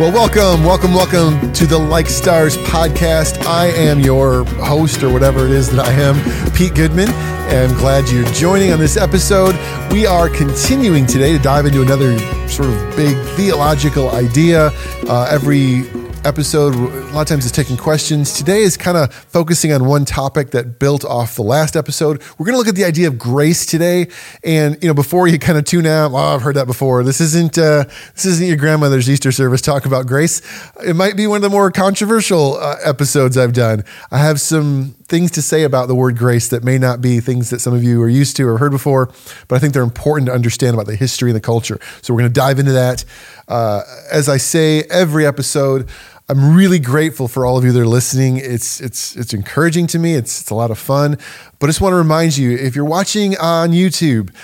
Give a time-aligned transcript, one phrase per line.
[0.00, 3.44] Well, welcome, welcome, welcome to the Like Stars podcast.
[3.46, 7.08] I am your host, or whatever it is that I am, Pete Goodman.
[7.10, 9.54] I'm glad you're joining on this episode.
[9.92, 12.18] We are continuing today to dive into another
[12.48, 14.70] sort of big theological idea.
[15.06, 15.84] Uh, every
[16.24, 16.74] episode,
[17.12, 18.32] a lot of times it's taking questions.
[18.32, 22.22] Today is kind of focusing on one topic that built off the last episode.
[22.38, 24.08] We're going to look at the idea of grace today.
[24.42, 27.04] And, you know, before you kind of tune out, oh, I've heard that before.
[27.04, 30.40] This isn't, uh, this isn't your grandmother's Easter service talk about grace.
[30.86, 33.84] It might be one of the more controversial uh, episodes I've done.
[34.10, 37.50] I have some things to say about the word grace that may not be things
[37.50, 39.12] that some of you are used to or heard before,
[39.48, 41.78] but I think they're important to understand about the history and the culture.
[42.00, 43.04] So we're going to dive into that.
[43.48, 45.90] Uh, as I say every episode,
[46.32, 48.38] I'm really grateful for all of you that are listening.
[48.38, 50.14] It's it's it's encouraging to me.
[50.14, 51.18] It's it's a lot of fun.
[51.58, 54.34] But I just want to remind you, if you're watching on YouTube,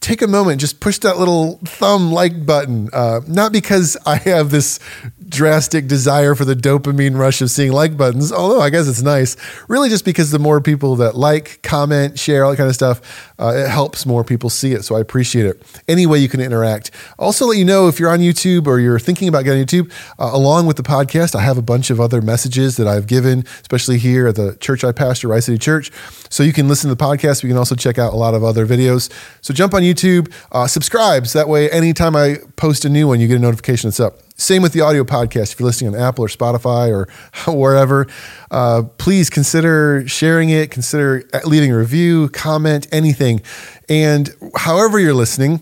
[0.00, 2.90] take a moment, just push that little thumb like button.
[2.92, 4.78] Uh, not because I have this
[5.28, 9.36] drastic desire for the dopamine rush of seeing like buttons, although I guess it's nice.
[9.68, 13.32] Really, just because the more people that like, comment, share, all that kind of stuff,
[13.38, 14.84] uh, it helps more people see it.
[14.84, 15.62] So I appreciate it.
[15.86, 16.90] Any way you can interact.
[17.18, 20.30] Also, let you know if you're on YouTube or you're thinking about getting YouTube, uh,
[20.32, 23.98] along with the podcast, I have a bunch of other messages that I've given, especially
[23.98, 25.90] here at the church I pastor, Rise City Church.
[26.30, 27.42] So you can listen to the podcast.
[27.42, 29.10] You can also check out a lot of other videos.
[29.40, 31.26] So jump on YouTube, uh, subscribe.
[31.26, 34.27] So that way, anytime I post a new one, you get a notification that's up.
[34.38, 35.52] Same with the audio podcast.
[35.52, 38.06] If you're listening on Apple or Spotify or wherever,
[38.52, 43.42] uh, please consider sharing it, consider leaving a review, comment, anything.
[43.88, 45.60] And however you're listening,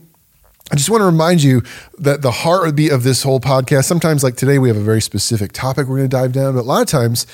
[0.70, 1.62] I just want to remind you
[1.98, 5.52] that the heartbeat of this whole podcast, sometimes like today, we have a very specific
[5.52, 7.26] topic we're going to dive down, but a lot of times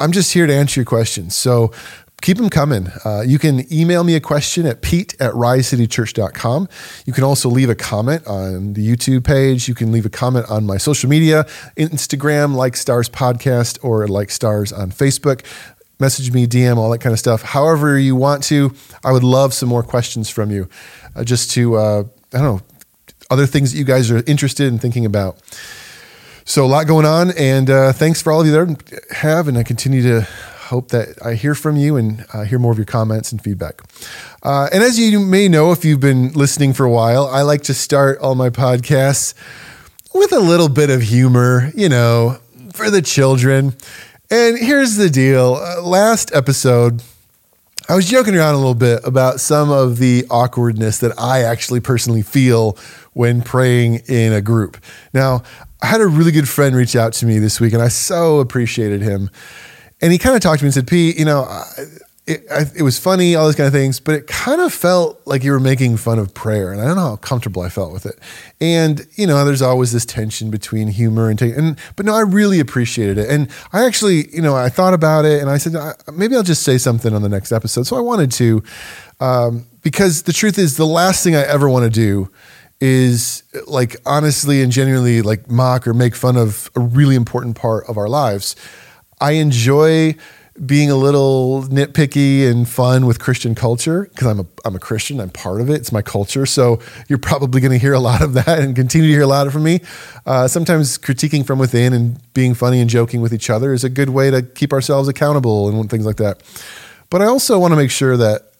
[0.00, 1.36] I'm just here to answer your questions.
[1.36, 1.72] So
[2.22, 2.88] keep them coming.
[3.04, 6.68] Uh, you can email me a question at pete at risecitychurch.com.
[7.04, 9.68] You can also leave a comment on the YouTube page.
[9.68, 11.44] You can leave a comment on my social media,
[11.76, 15.44] Instagram, Like Stars Podcast, or Like Stars on Facebook.
[15.98, 17.42] Message me, DM, all that kind of stuff.
[17.42, 20.68] However, you want to, I would love some more questions from you
[21.14, 22.60] uh, just to, uh, I don't know,
[23.30, 25.38] other things that you guys are interested in thinking about.
[26.44, 29.58] So, a lot going on, and uh, thanks for all of you that have, and
[29.58, 30.28] I continue to
[30.66, 33.80] hope that I hear from you and uh, hear more of your comments and feedback.
[34.42, 37.62] Uh, and as you may know, if you've been listening for a while, I like
[37.62, 39.34] to start all my podcasts
[40.12, 42.38] with a little bit of humor, you know,
[42.72, 43.74] for the children.
[44.30, 47.02] And here's the deal uh, last episode,
[47.88, 51.78] I was joking around a little bit about some of the awkwardness that I actually
[51.78, 52.76] personally feel
[53.12, 54.76] when praying in a group.
[55.14, 55.44] Now,
[55.80, 58.40] I had a really good friend reach out to me this week, and I so
[58.40, 59.30] appreciated him
[60.00, 61.46] and he kind of talked to me and said, Pete, you know,
[62.26, 62.44] it,
[62.76, 65.52] it, was funny, all those kind of things, but it kind of felt like you
[65.52, 66.72] were making fun of prayer.
[66.72, 68.18] And I don't know how comfortable I felt with it.
[68.60, 72.58] And, you know, there's always this tension between humor and, and but no, I really
[72.58, 73.30] appreciated it.
[73.30, 75.74] And I actually, you know, I thought about it and I said,
[76.12, 77.84] maybe I'll just say something on the next episode.
[77.84, 78.62] So I wanted to,
[79.20, 82.28] um, because the truth is, the last thing I ever want to do
[82.80, 87.84] is like honestly and genuinely like mock or make fun of a really important part
[87.88, 88.56] of our lives.
[89.20, 90.16] I enjoy
[90.64, 95.20] being a little nitpicky and fun with Christian culture because I'm a I'm a Christian.
[95.20, 95.74] I'm part of it.
[95.74, 96.46] It's my culture.
[96.46, 99.26] So you're probably going to hear a lot of that and continue to hear a
[99.26, 99.80] lot of from me.
[100.24, 103.90] Uh, sometimes critiquing from within and being funny and joking with each other is a
[103.90, 106.42] good way to keep ourselves accountable and things like that.
[107.10, 108.52] But I also want to make sure that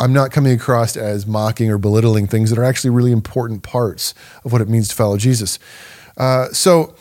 [0.00, 4.12] I'm not coming across as mocking or belittling things that are actually really important parts
[4.44, 5.58] of what it means to follow Jesus.
[6.16, 6.94] Uh, so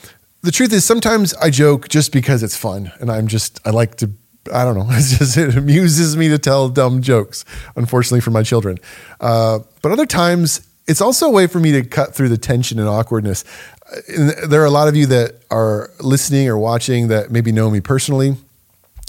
[0.43, 3.95] the truth is sometimes I joke just because it's fun and I'm just I like
[3.97, 4.11] to
[4.53, 4.87] I don't know.
[4.91, 7.45] It's just it amuses me to tell dumb jokes.
[7.75, 8.77] Unfortunately for my children,
[9.19, 12.77] uh, but other times it's also a way for me to cut through the tension
[12.77, 13.45] and awkwardness.
[14.09, 17.69] And there are a lot of you that are listening or watching that maybe know
[17.69, 18.35] me personally,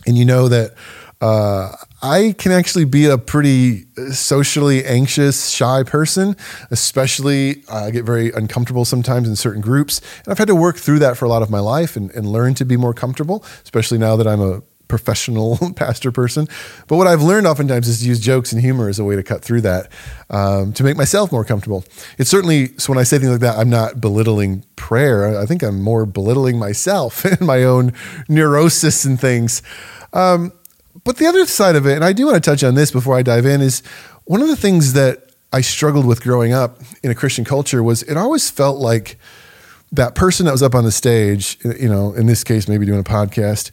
[0.06, 0.74] and you know that
[1.24, 6.36] uh, I can actually be a pretty socially anxious, shy person,
[6.70, 10.02] especially I get very uncomfortable sometimes in certain groups.
[10.24, 12.26] And I've had to work through that for a lot of my life and, and
[12.26, 16.46] learn to be more comfortable, especially now that I'm a professional pastor person.
[16.88, 19.22] But what I've learned oftentimes is to use jokes and humor as a way to
[19.22, 19.90] cut through that
[20.28, 21.86] um, to make myself more comfortable.
[22.18, 25.38] It's certainly, so when I say things like that, I'm not belittling prayer.
[25.38, 27.94] I think I'm more belittling myself and my own
[28.28, 29.62] neurosis and things.
[30.12, 30.52] Um,
[31.04, 33.16] but the other side of it, and I do want to touch on this before
[33.16, 33.82] I dive in, is
[34.24, 38.02] one of the things that I struggled with growing up in a Christian culture was
[38.02, 39.18] it always felt like
[39.92, 42.98] that person that was up on the stage, you know, in this case, maybe doing
[42.98, 43.70] a podcast,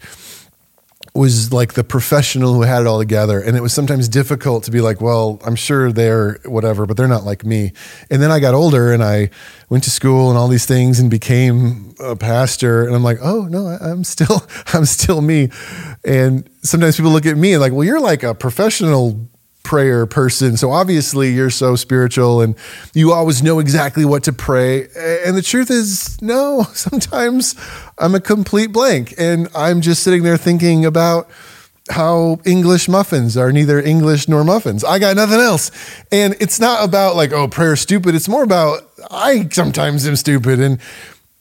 [1.14, 3.42] was like the professional who had it all together.
[3.42, 7.08] And it was sometimes difficult to be like, well, I'm sure they're whatever, but they're
[7.08, 7.74] not like me.
[8.10, 9.30] And then I got older and I
[9.70, 12.86] went to school and all these things and became a pastor.
[12.86, 15.50] And I'm like, oh no, I'm still, I'm still me.
[16.06, 19.31] And sometimes people look at me and like, well, you're like a professional
[19.72, 20.58] prayer person.
[20.58, 22.58] So obviously you're so spiritual and
[22.94, 24.90] you always know exactly what to pray.
[25.26, 27.56] And the truth is, no, sometimes
[27.98, 31.30] I'm a complete blank and I'm just sitting there thinking about
[31.90, 34.84] how English muffins are neither English nor muffins.
[34.84, 35.72] I got nothing else.
[36.12, 38.14] And it's not about like, oh, prayer stupid.
[38.14, 40.60] It's more about I sometimes am stupid.
[40.60, 40.80] And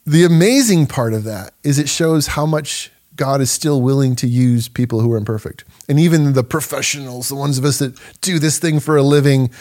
[0.05, 4.25] the amazing part of that is it shows how much God is still willing to
[4.25, 5.63] use people who are imperfect.
[5.87, 9.51] And even the professionals, the ones of us that do this thing for a living,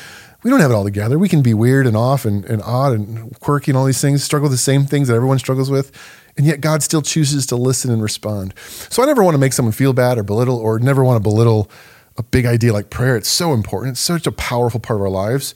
[0.43, 1.19] we don't have it all together.
[1.19, 4.25] We can be weird and off and, and odd and quirky and all these things,
[4.25, 5.93] struggle with the same things that everyone struggles with.
[6.39, 8.55] And yet God still chooses to listen and respond.
[8.89, 11.23] So I never want to make someone feel bad or belittle or never want to
[11.23, 11.71] belittle
[12.17, 13.15] a big idea like prayer.
[13.15, 13.93] It's so important.
[13.93, 15.55] It's such a powerful part of our lives.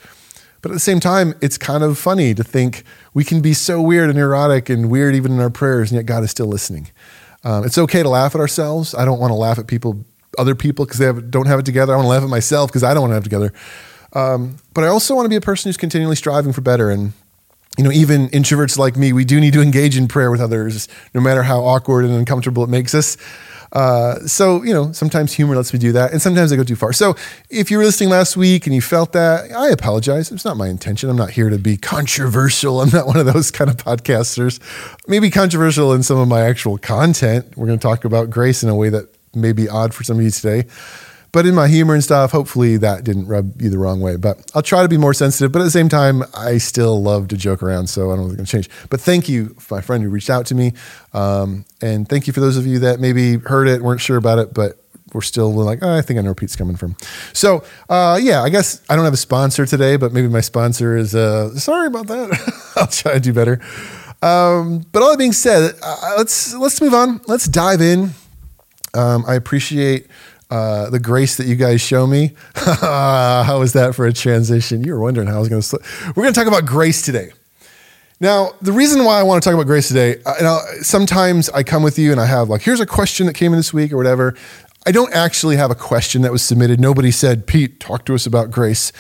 [0.61, 2.85] But at the same time, it's kind of funny to think
[3.15, 6.05] we can be so weird and neurotic and weird even in our prayers, and yet
[6.05, 6.91] God is still listening.
[7.45, 8.95] Um, it's okay to laugh at ourselves.
[8.95, 10.05] I don't want to laugh at people,
[10.39, 11.93] other people, because they have, don't have it together.
[11.93, 13.53] I want to laugh at myself because I don't want to have it together.
[14.15, 16.91] Um, but I also want to be a person who's continually striving for better.
[16.91, 17.13] And
[17.77, 20.89] you know, even introverts like me, we do need to engage in prayer with others,
[21.13, 23.17] no matter how awkward and uncomfortable it makes us.
[23.75, 26.77] Uh, so, you know, sometimes humor lets me do that, and sometimes I go too
[26.77, 26.93] far.
[26.93, 27.17] So,
[27.51, 30.31] if you were listening last week and you felt that, I apologize.
[30.31, 31.11] It's not my intention.
[31.11, 32.81] I'm not here to be controversial.
[32.81, 34.61] I'm not one of those kind of podcasters.
[35.09, 37.57] Maybe controversial in some of my actual content.
[37.57, 40.19] We're going to talk about grace in a way that may be odd for some
[40.19, 40.69] of you today.
[41.35, 44.15] But in my humor and stuff, hopefully that didn't rub you the wrong way.
[44.15, 45.51] But I'll try to be more sensitive.
[45.51, 48.39] But at the same time, I still love to joke around, so I don't think
[48.39, 48.89] it's going to change.
[48.89, 50.75] But thank you, my friend who reached out to me,
[51.13, 54.39] um, and thank you for those of you that maybe heard it, weren't sure about
[54.39, 54.79] it, but
[55.13, 56.95] we're still like, oh, I think I know where Pete's coming from.
[57.33, 60.97] So, uh, yeah, I guess I don't have a sponsor today, but maybe my sponsor
[60.97, 61.17] is.
[61.17, 62.73] Uh, sorry about that.
[62.77, 63.61] I'll try to do better.
[64.23, 67.21] Um, but all that being said, uh, let's let's move on.
[67.27, 68.11] Let's dive in.
[68.95, 70.07] Um, I appreciate
[70.51, 72.33] uh, the grace that you guys show me.
[72.55, 74.85] how was that for a transition?
[74.85, 75.79] You were wondering how I was going to.
[76.09, 77.31] We're going to talk about grace today.
[78.21, 81.51] Now, the reason why I want to talk about grace today, uh, you know, sometimes
[81.51, 83.75] I come with you and I have like, here's a question that came in this
[83.75, 84.35] week or whatever.
[84.87, 86.79] I don't actually have a question that was submitted.
[86.79, 88.93] Nobody said, Pete, talk to us about grace.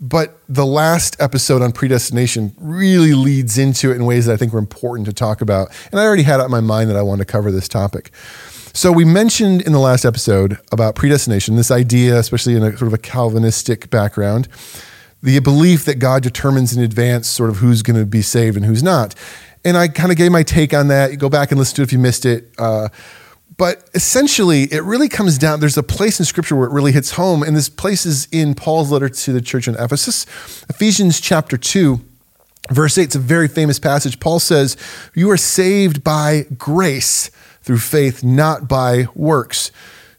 [0.00, 4.52] But the last episode on predestination really leads into it in ways that I think
[4.52, 5.70] were important to talk about.
[5.90, 8.12] And I already had it in my mind that I wanted to cover this topic.
[8.78, 12.86] So we mentioned in the last episode about predestination, this idea, especially in a sort
[12.86, 14.46] of a Calvinistic background,
[15.20, 18.64] the belief that God determines in advance sort of who's going to be saved and
[18.64, 19.16] who's not.
[19.64, 21.10] And I kind of gave my take on that.
[21.10, 22.52] You go back and listen to it if you missed it.
[22.56, 22.88] Uh,
[23.56, 25.58] but essentially, it really comes down.
[25.58, 28.54] There's a place in Scripture where it really hits home, and this place is in
[28.54, 30.24] Paul's letter to the church in Ephesus,
[30.68, 32.00] Ephesians chapter two.
[32.70, 34.20] Verse 8, it's a very famous passage.
[34.20, 34.76] Paul says,
[35.14, 37.30] You are saved by grace
[37.68, 39.70] through faith, not by works.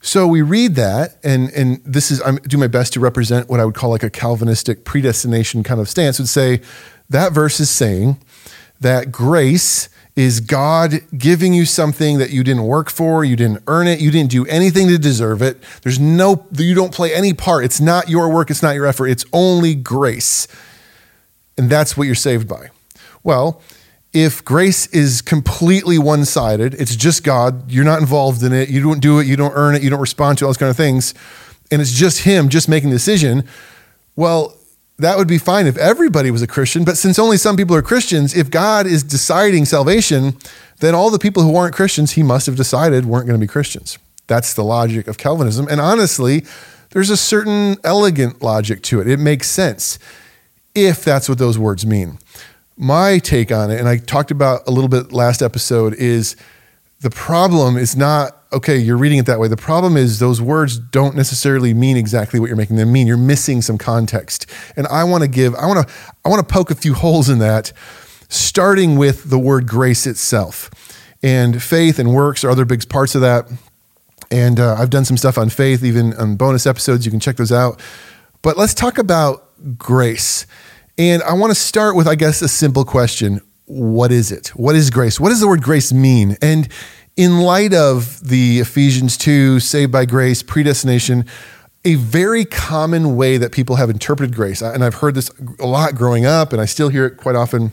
[0.02, 3.60] So we read that, and and this is I do my best to represent what
[3.60, 6.20] I would call like a Calvinistic predestination kind of stance.
[6.20, 6.62] Would say
[7.10, 8.22] that verse is saying
[8.80, 13.88] that grace is God giving you something that you didn't work for, you didn't earn
[13.88, 15.58] it, you didn't do anything to deserve it.
[15.82, 17.66] There's no you don't play any part.
[17.66, 19.08] It's not your work, it's not your effort.
[19.08, 20.48] It's only grace.
[21.58, 22.70] And that's what you're saved by.
[23.24, 23.60] Well,
[24.14, 28.82] if grace is completely one sided, it's just God, you're not involved in it, you
[28.82, 30.78] don't do it, you don't earn it, you don't respond to all those kind of
[30.78, 31.14] things,
[31.72, 33.44] and it's just Him just making the decision,
[34.16, 34.56] well,
[34.98, 36.84] that would be fine if everybody was a Christian.
[36.84, 40.36] But since only some people are Christians, if God is deciding salvation,
[40.80, 43.48] then all the people who aren't Christians, He must have decided weren't going to be
[43.48, 43.98] Christians.
[44.28, 45.68] That's the logic of Calvinism.
[45.70, 46.44] And honestly,
[46.90, 49.08] there's a certain elegant logic to it.
[49.08, 50.00] It makes sense
[50.76, 52.18] if that's what those words mean
[52.80, 56.38] my take on it, and I talked about a little bit last episode, is
[57.02, 59.48] the problem is not okay you're reading it that way.
[59.48, 63.06] The problem is those words don't necessarily mean exactly what you're making them mean.
[63.06, 64.48] You're missing some context.
[64.76, 65.94] And i want to give i want to
[66.26, 67.72] i want to poke a few holes in that
[68.30, 70.72] starting with the word grace itself.
[71.22, 73.46] And faith and works are other big parts of that.
[74.32, 77.36] And uh, i've done some stuff on faith even on bonus episodes you can check
[77.36, 77.82] those out.
[78.42, 79.46] But let's talk about
[79.78, 80.48] grace
[81.00, 84.50] and I want to start with, I guess, a simple question What is it?
[84.50, 85.20] What is grace?
[85.20, 86.38] What does the word grace mean?
[86.42, 86.68] And
[87.16, 91.26] in light of the Ephesians 2, saved by grace, predestination,
[91.86, 95.96] a very common way that people have interpreted grace, and I've heard this a lot
[95.96, 97.72] growing up, and I still hear it quite often.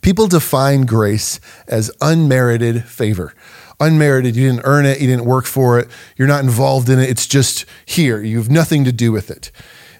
[0.00, 3.34] People define grace as unmerited favor.
[3.80, 4.36] unmerited.
[4.36, 5.00] You didn't earn it.
[5.00, 5.88] You didn't work for it.
[6.16, 7.10] You're not involved in it.
[7.10, 8.22] It's just here.
[8.22, 9.50] You have nothing to do with it.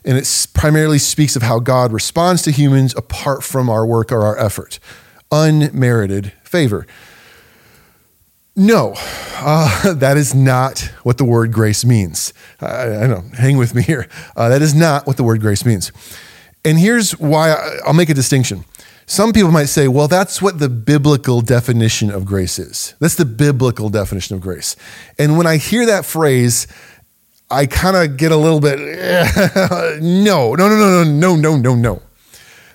[0.05, 4.23] And it primarily speaks of how God responds to humans apart from our work or
[4.23, 4.79] our effort.
[5.31, 6.87] Unmerited favor.
[8.55, 8.95] No,
[9.37, 12.35] uh, that is not what the word grace means.
[12.61, 14.09] I, I know, hang with me here.
[14.37, 15.91] Uh, that is not what the word grace means.
[16.65, 18.65] And here's why I, I'll make a distinction.
[19.07, 22.95] Some people might say, well, that's what the biblical definition of grace is.
[23.01, 24.77] That's the biblical definition of grace.
[25.19, 26.67] And when I hear that phrase,
[27.53, 31.57] I kind of get a little bit, eh, no, no, no, no, no, no, no,
[31.57, 32.03] no, no.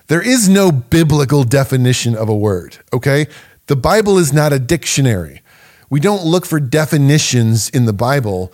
[0.06, 3.26] There is no biblical definition of a word, okay?
[3.66, 5.42] The Bible is not a dictionary.
[5.90, 8.52] We don't look for definitions in the Bible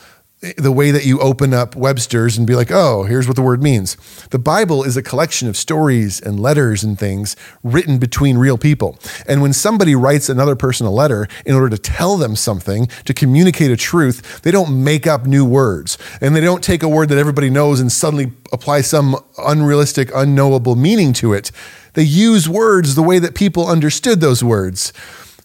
[0.57, 3.63] the way that you open up Webster's and be like, oh, here's what the word
[3.63, 3.97] means.
[4.29, 8.99] The Bible is a collection of stories and letters and things written between real people.
[9.27, 13.15] And when somebody writes another person a letter in order to tell them something, to
[13.15, 15.97] communicate a truth, they don't make up new words.
[16.21, 20.77] And they don't take a word that everybody knows and suddenly apply some unrealistic, unknowable
[20.77, 21.51] meaning to it.
[21.95, 24.93] They use words the way that people understood those words.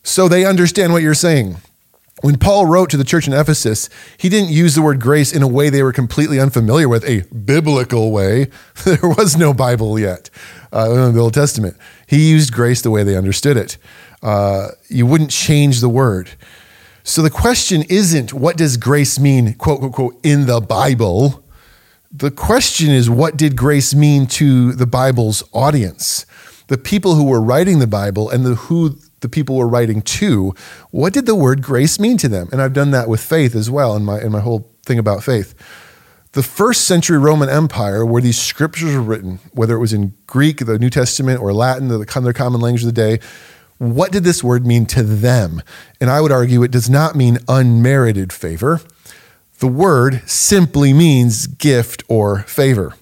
[0.03, 1.57] So they understand what you're saying.
[2.21, 5.41] When Paul wrote to the church in Ephesus, he didn't use the word grace in
[5.41, 8.47] a way they were completely unfamiliar with, a biblical way.
[8.83, 10.29] There was no Bible yet
[10.73, 11.77] uh, in the Old Testament.
[12.07, 13.77] He used grace the way they understood it.
[14.21, 16.31] Uh, you wouldn't change the word.
[17.03, 21.43] So the question isn't what does grace mean, quote, quote, quote, in the Bible?
[22.11, 26.25] The question is what did grace mean to the Bible's audience?
[26.67, 30.53] The people who were writing the Bible and the who the people were writing to,
[30.91, 32.49] what did the word grace mean to them?
[32.51, 35.23] And I've done that with faith as well in my in my whole thing about
[35.23, 35.53] faith.
[36.33, 40.63] The first century Roman Empire, where these scriptures were written, whether it was in Greek,
[40.63, 43.19] the New Testament, or Latin, the, their common language of the day,
[43.79, 45.63] what did this word mean to them?
[45.99, 48.81] And I would argue it does not mean unmerited favor.
[49.59, 52.93] The word simply means gift or favor.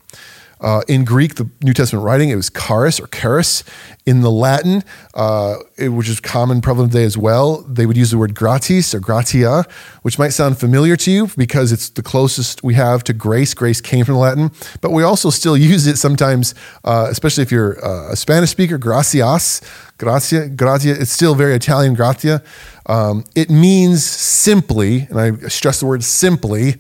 [0.60, 3.64] Uh, in Greek, the New Testament writing, it was charis or charis.
[4.06, 4.84] In the Latin,
[5.16, 8.96] uh, it, which is common, prevalent today as well, they would use the word gratis
[8.96, 9.66] or gratia,
[10.02, 13.54] which might sound familiar to you because it's the closest we have to grace.
[13.54, 17.84] Grace came from Latin, but we also still use it sometimes, uh, especially if you're
[17.86, 19.62] uh, a Spanish speaker, gracias,
[19.98, 20.92] gracia, gratia.
[20.92, 22.42] It's still very Italian, gratia.
[22.86, 26.76] Um, it means simply, and I stress the word simply,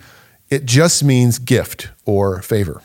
[0.49, 2.81] it just means gift or favor.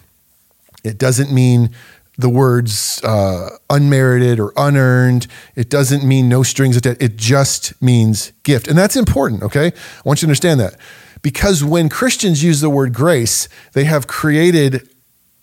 [0.85, 1.71] It doesn't mean
[2.19, 5.27] the words uh, unmerited or unearned.
[5.57, 7.03] It doesn't mean no strings attached.
[7.03, 8.69] It just means gift.
[8.69, 9.67] And that's important, okay?
[9.67, 10.77] I want you to understand that.
[11.23, 14.89] Because when Christians use the word grace, they have created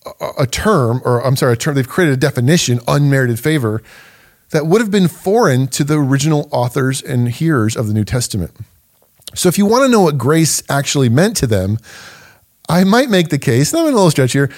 [0.05, 3.81] a, a term, or I'm sorry, a term, they've created a definition, unmerited favor,
[4.51, 8.51] that would have been foreign to the original authors and hearers of the New Testament.
[9.36, 11.77] So if you want to know what grace actually meant to them,
[12.67, 14.51] I might make the case, and I'm a little stretch here,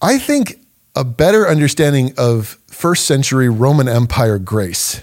[0.00, 0.60] I think
[0.94, 5.02] a better understanding of first century Roman Empire grace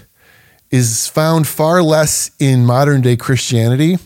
[0.70, 3.98] is found far less in modern day Christianity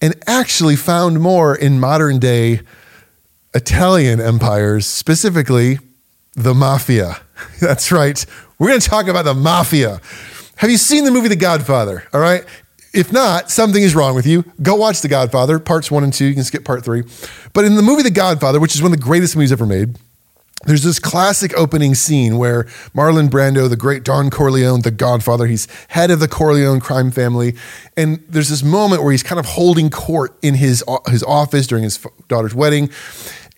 [0.00, 2.60] and actually found more in modern day
[3.54, 5.78] Italian empires, specifically
[6.34, 7.20] the mafia.
[7.60, 8.24] That's right.
[8.58, 10.00] We're going to talk about the mafia.
[10.56, 12.04] Have you seen the movie The Godfather?
[12.12, 12.44] All right.
[12.96, 14.42] If not, something is wrong with you.
[14.62, 16.24] Go watch The Godfather, parts one and two.
[16.24, 17.02] You can skip part three.
[17.52, 19.98] But in the movie The Godfather, which is one of the greatest movies ever made,
[20.64, 25.68] there's this classic opening scene where Marlon Brando, the great Don Corleone, the godfather, he's
[25.88, 27.54] head of the Corleone crime family.
[27.98, 31.84] And there's this moment where he's kind of holding court in his, his office during
[31.84, 31.98] his
[32.28, 32.90] daughter's wedding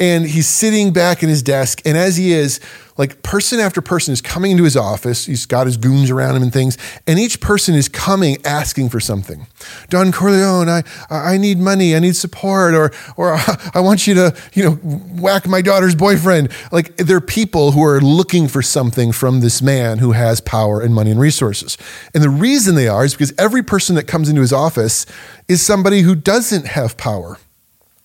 [0.00, 1.82] and he's sitting back in his desk.
[1.84, 2.60] And as he is,
[2.98, 5.26] like person after person is coming into his office.
[5.26, 6.76] He's got his goons around him and things.
[7.06, 9.46] And each person is coming asking for something.
[9.88, 11.94] Don Corleone, I, I need money.
[11.94, 12.74] I need support.
[12.74, 13.34] Or, or
[13.74, 16.50] I want you to, you know, whack my daughter's boyfriend.
[16.72, 20.80] Like there are people who are looking for something from this man who has power
[20.80, 21.78] and money and resources.
[22.14, 25.06] And the reason they are is because every person that comes into his office
[25.46, 27.38] is somebody who doesn't have power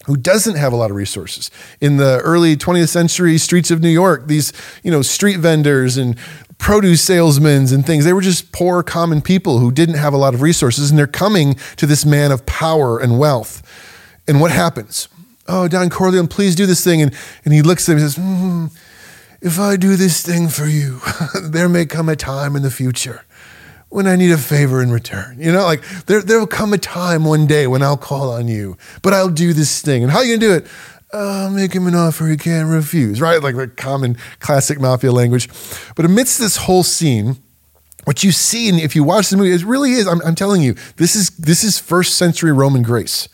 [0.06, 1.50] who doesn't have a lot of resources.
[1.80, 6.18] In the early 20th century streets of New York, these, you know, street vendors and
[6.58, 10.34] produce salesmen and things, they were just poor common people who didn't have a lot
[10.34, 13.62] of resources and they're coming to this man of power and wealth.
[14.28, 15.08] And what happens?
[15.48, 17.02] Oh, Don Corleone, please do this thing.
[17.02, 18.72] And, and he looks at him and says, mm,
[19.42, 21.02] if I do this thing for you,
[21.44, 23.26] there may come a time in the future
[23.94, 25.38] when I need a favor in return.
[25.40, 28.76] You know, like there there'll come a time one day when I'll call on you,
[29.04, 30.02] but I'll do this thing.
[30.04, 30.68] And how are you gonna do it?
[31.12, 33.42] Uh, make him an offer he can't refuse, right?
[33.42, 35.48] Like the common classic mafia language.
[35.96, 37.38] But amidst this whole scene,
[38.06, 40.08] what you see, and if you watch the movie, it really is.
[40.08, 43.30] I'm, I'm telling you, this is this is first century Roman grace.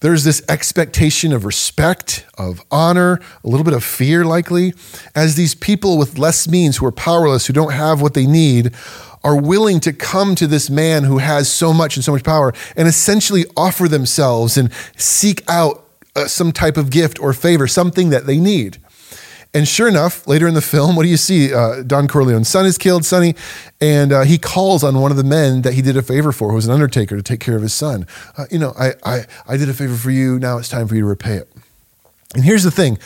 [0.00, 4.74] There's this expectation of respect, of honor, a little bit of fear, likely,
[5.14, 8.74] as these people with less means, who are powerless, who don't have what they need,
[9.24, 12.52] are willing to come to this man who has so much and so much power
[12.76, 18.10] and essentially offer themselves and seek out uh, some type of gift or favor, something
[18.10, 18.78] that they need.
[19.54, 21.54] And sure enough, later in the film, what do you see?
[21.54, 23.36] Uh, Don Corleone's son is killed, Sonny,
[23.80, 26.48] and uh, he calls on one of the men that he did a favor for,
[26.48, 28.04] who was an undertaker, to take care of his son.
[28.36, 30.40] Uh, you know, I, I, I did a favor for you.
[30.40, 31.48] Now it's time for you to repay it.
[32.34, 32.98] And here's the thing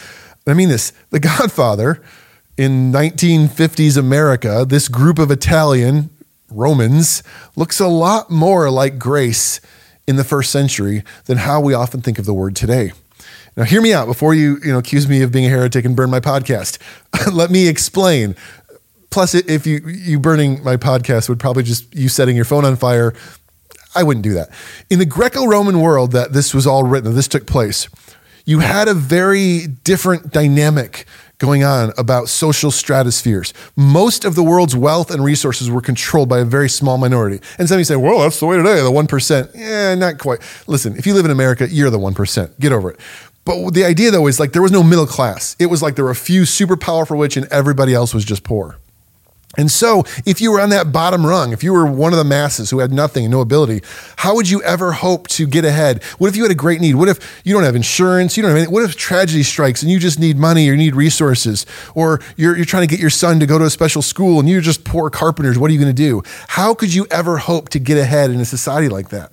[0.46, 2.02] I mean this The Godfather
[2.58, 6.10] in 1950s America, this group of Italian
[6.50, 7.22] Romans
[7.54, 9.60] looks a lot more like grace
[10.08, 12.90] in the first century than how we often think of the word today.
[13.56, 15.94] Now, hear me out before you, you know, accuse me of being a heretic and
[15.94, 16.78] burn my podcast.
[17.32, 18.34] Let me explain.
[19.10, 22.76] Plus, if you you burning my podcast would probably just you setting your phone on
[22.76, 23.14] fire.
[23.94, 24.50] I wouldn't do that.
[24.90, 27.88] In the Greco-Roman world that this was all written, this took place,
[28.44, 31.06] you had a very different dynamic
[31.38, 33.54] going on about social stratospheres.
[33.76, 37.40] Most of the world's wealth and resources were controlled by a very small minority.
[37.58, 39.54] And some of you say, well, that's the way today, the 1%.
[39.54, 40.40] Yeah, not quite.
[40.66, 42.58] Listen, if you live in America, you're the 1%.
[42.58, 43.00] Get over it.
[43.44, 45.56] But the idea though is like there was no middle class.
[45.58, 48.42] It was like there were a few super powerful rich and everybody else was just
[48.44, 48.76] poor.
[49.56, 52.24] And so, if you were on that bottom rung, if you were one of the
[52.24, 53.80] masses who had nothing and no ability,
[54.16, 56.02] how would you ever hope to get ahead?
[56.18, 56.96] What if you had a great need?
[56.96, 58.36] What if you don't have insurance?
[58.36, 58.74] You don't have anything?
[58.74, 61.64] What if tragedy strikes and you just need money or you need resources?
[61.94, 64.48] Or you're, you're trying to get your son to go to a special school and
[64.48, 65.58] you're just poor carpenters.
[65.58, 66.22] What are you going to do?
[66.48, 69.32] How could you ever hope to get ahead in a society like that?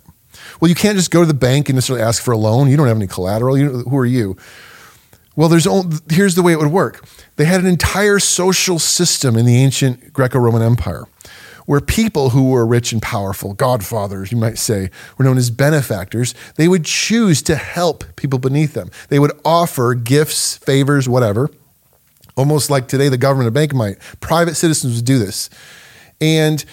[0.61, 2.69] Well, you can't just go to the bank and necessarily ask for a loan.
[2.69, 3.57] You don't have any collateral.
[3.57, 4.37] You, who are you?
[5.35, 7.05] Well, there's only, here's the way it would work.
[7.35, 11.05] They had an entire social system in the ancient Greco-Roman Empire
[11.65, 16.35] where people who were rich and powerful, godfathers, you might say, were known as benefactors.
[16.57, 18.91] They would choose to help people beneath them.
[19.09, 21.49] They would offer gifts, favors, whatever,
[22.35, 23.97] almost like today the government, or bank might.
[24.19, 25.49] Private citizens would do this.
[26.21, 26.63] And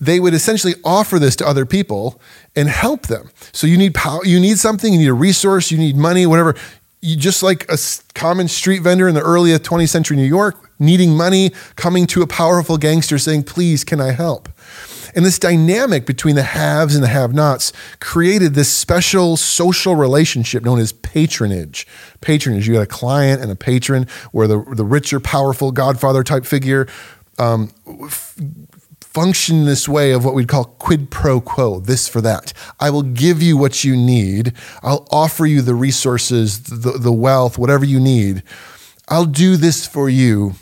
[0.00, 2.20] they would essentially offer this to other people
[2.54, 3.30] and help them.
[3.52, 6.54] So you need power, you need something, you need a resource, you need money, whatever.
[7.00, 7.78] You just like a
[8.14, 12.26] common street vendor in the early 20th century New York, needing money, coming to a
[12.26, 14.48] powerful gangster saying, "Please, can I help?"
[15.14, 20.78] And this dynamic between the haves and the have-nots created this special social relationship known
[20.78, 21.86] as patronage.
[22.20, 26.44] Patronage, you got a client and a patron, where the the richer, powerful Godfather type
[26.44, 26.88] figure
[27.38, 27.70] um,
[29.12, 32.52] function this way of what we'd call quid pro quo, this for that.
[32.78, 34.52] I will give you what you need.
[34.82, 38.42] I'll offer you the resources, the, the wealth, whatever you need.
[39.08, 40.54] I'll do this for you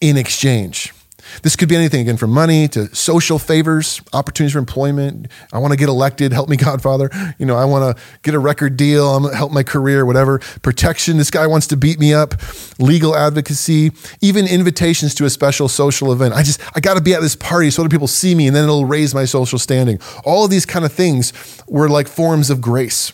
[0.00, 0.92] in exchange.
[1.42, 5.28] This could be anything again from money to social favors, opportunities for employment.
[5.52, 7.10] I want to get elected, help me, Godfather.
[7.38, 10.38] You know, I want to get a record deal, I'm to help my career, whatever.
[10.62, 12.34] Protection, this guy wants to beat me up,
[12.78, 16.34] legal advocacy, even invitations to a special social event.
[16.34, 18.54] I just, I got to be at this party so other people see me and
[18.54, 19.98] then it'll raise my social standing.
[20.24, 21.32] All of these kind of things
[21.66, 23.12] were like forms of grace.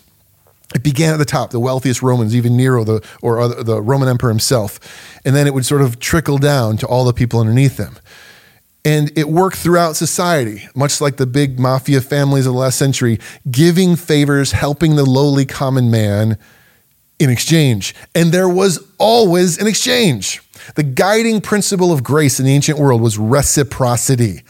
[0.75, 4.09] It began at the top, the wealthiest Romans, even Nero, the, or other, the Roman
[4.09, 4.79] emperor himself.
[5.25, 7.99] And then it would sort of trickle down to all the people underneath them.
[8.85, 13.19] And it worked throughout society, much like the big mafia families of the last century,
[13.51, 16.39] giving favors, helping the lowly common man
[17.19, 17.95] in exchange.
[18.15, 20.43] And there was always an exchange.
[20.75, 24.43] The guiding principle of grace in the ancient world was reciprocity.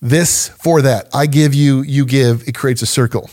[0.00, 1.08] This for that.
[1.12, 2.46] I give you, you give.
[2.46, 3.30] It creates a circle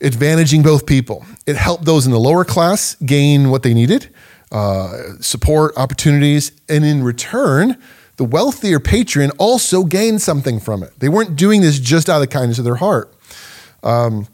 [0.00, 1.24] advantaging both people.
[1.46, 4.12] It helped those in the lower class gain what they needed,
[4.50, 7.76] uh, support, opportunities, and in return,
[8.16, 10.92] the wealthier patron also gained something from it.
[10.98, 13.14] They weren't doing this just out of the kindness of their heart.
[13.82, 14.26] Um,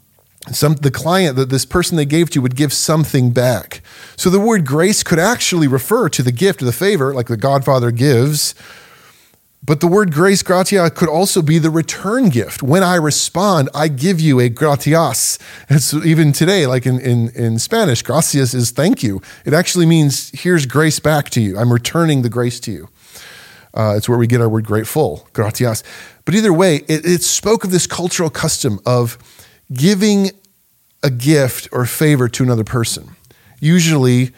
[0.51, 3.81] some the client that this person they gave to would give something back.
[4.15, 7.37] So the word grace could actually refer to the gift or the favor, like the
[7.37, 8.55] Godfather gives,
[9.63, 12.63] but the word grace, gratia, could also be the return gift.
[12.63, 15.39] When I respond, I give you a gratias.
[15.69, 19.21] It's even today, like in, in, in Spanish, gracias is thank you.
[19.45, 21.57] It actually means here's grace back to you.
[21.57, 22.89] I'm returning the grace to you.
[23.73, 25.83] Uh, it's where we get our word grateful, gratias.
[26.25, 29.17] But either way, it, it spoke of this cultural custom of
[29.73, 30.31] giving
[31.03, 33.15] a gift or favor to another person.
[33.59, 34.31] Usually,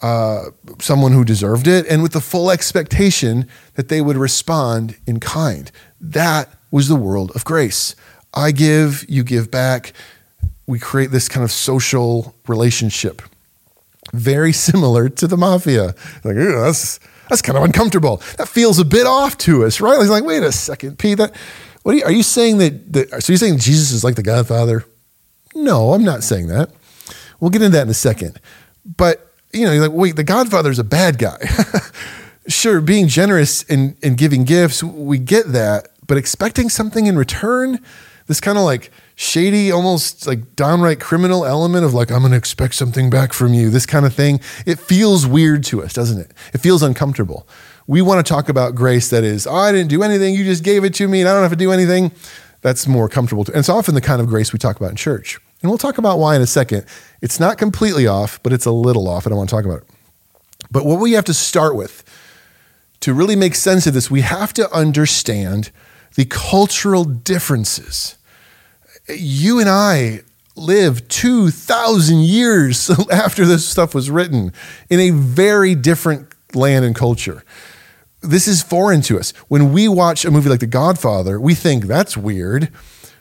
[0.00, 5.20] uh, someone who deserved it and with the full expectation that they would respond in
[5.20, 5.70] kind.
[6.00, 7.96] That was the world of grace.
[8.34, 9.92] I give, you give back.
[10.66, 13.22] We create this kind of social relationship.
[14.12, 15.94] Very similar to the mafia.
[16.24, 18.22] Like, that's, That's kind of uncomfortable.
[18.38, 19.98] That feels a bit off to us, right?
[20.00, 21.18] He's like, wait a second, Pete.
[21.18, 21.36] That
[21.82, 23.22] what are you, are you saying that, that?
[23.22, 24.84] So you're saying Jesus is like the Godfather?
[25.54, 26.70] No, I'm not saying that.
[27.38, 28.40] We'll get into that in a second.
[28.96, 31.38] But you know, you're like, wait, the Godfather's a bad guy.
[32.48, 37.80] sure, being generous and, and giving gifts, we get that, but expecting something in return,
[38.26, 42.38] this kind of like shady, almost like downright criminal element of like, I'm going to
[42.38, 46.20] expect something back from you, this kind of thing, it feels weird to us, doesn't
[46.20, 46.32] it?
[46.52, 47.48] It feels uncomfortable.
[47.86, 50.62] We want to talk about grace that is, oh, I didn't do anything, you just
[50.62, 52.12] gave it to me, and I don't have to do anything.
[52.60, 53.44] That's more comfortable.
[53.44, 55.38] To, and it's often the kind of grace we talk about in church.
[55.60, 56.84] And we'll talk about why in a second.
[57.20, 59.78] It's not completely off, but it's a little off, and I want to talk about
[59.78, 59.88] it.
[60.70, 62.04] But what we have to start with
[63.00, 65.70] to really make sense of this, we have to understand
[66.14, 68.16] the cultural differences.
[69.08, 70.20] You and I
[70.56, 74.52] live 2,000 years after this stuff was written
[74.90, 77.44] in a very different land and culture.
[78.20, 79.30] This is foreign to us.
[79.46, 82.70] When we watch a movie like The Godfather, we think that's weird.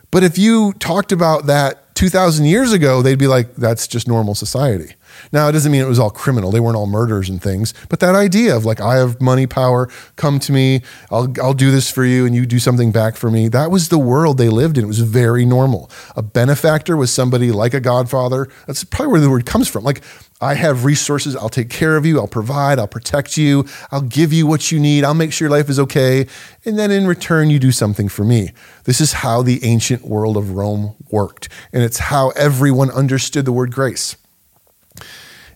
[0.09, 4.35] But if you talked about that 2,000 years ago, they'd be like, that's just normal
[4.35, 4.93] society.
[5.31, 6.51] Now, it doesn't mean it was all criminal.
[6.51, 7.73] They weren't all murders and things.
[7.89, 11.71] But that idea of like, I have money, power, come to me, I'll, I'll do
[11.71, 13.47] this for you, and you do something back for me.
[13.47, 14.83] That was the world they lived in.
[14.83, 15.89] It was very normal.
[16.15, 18.47] A benefactor was somebody like a godfather.
[18.67, 19.83] That's probably where the word comes from.
[19.83, 20.03] Like,
[20.39, 21.35] I have resources.
[21.35, 22.19] I'll take care of you.
[22.19, 22.77] I'll provide.
[22.77, 23.65] I'll protect you.
[23.91, 25.03] I'll give you what you need.
[25.03, 26.27] I'll make sure your life is okay.
[26.63, 28.51] And then in return, you do something for me.
[28.83, 31.49] This is how the ancient world of Rome worked.
[31.73, 34.15] And it's how everyone understood the word grace.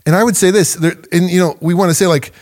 [0.06, 2.34] And I would say this, and you know, we want to say like,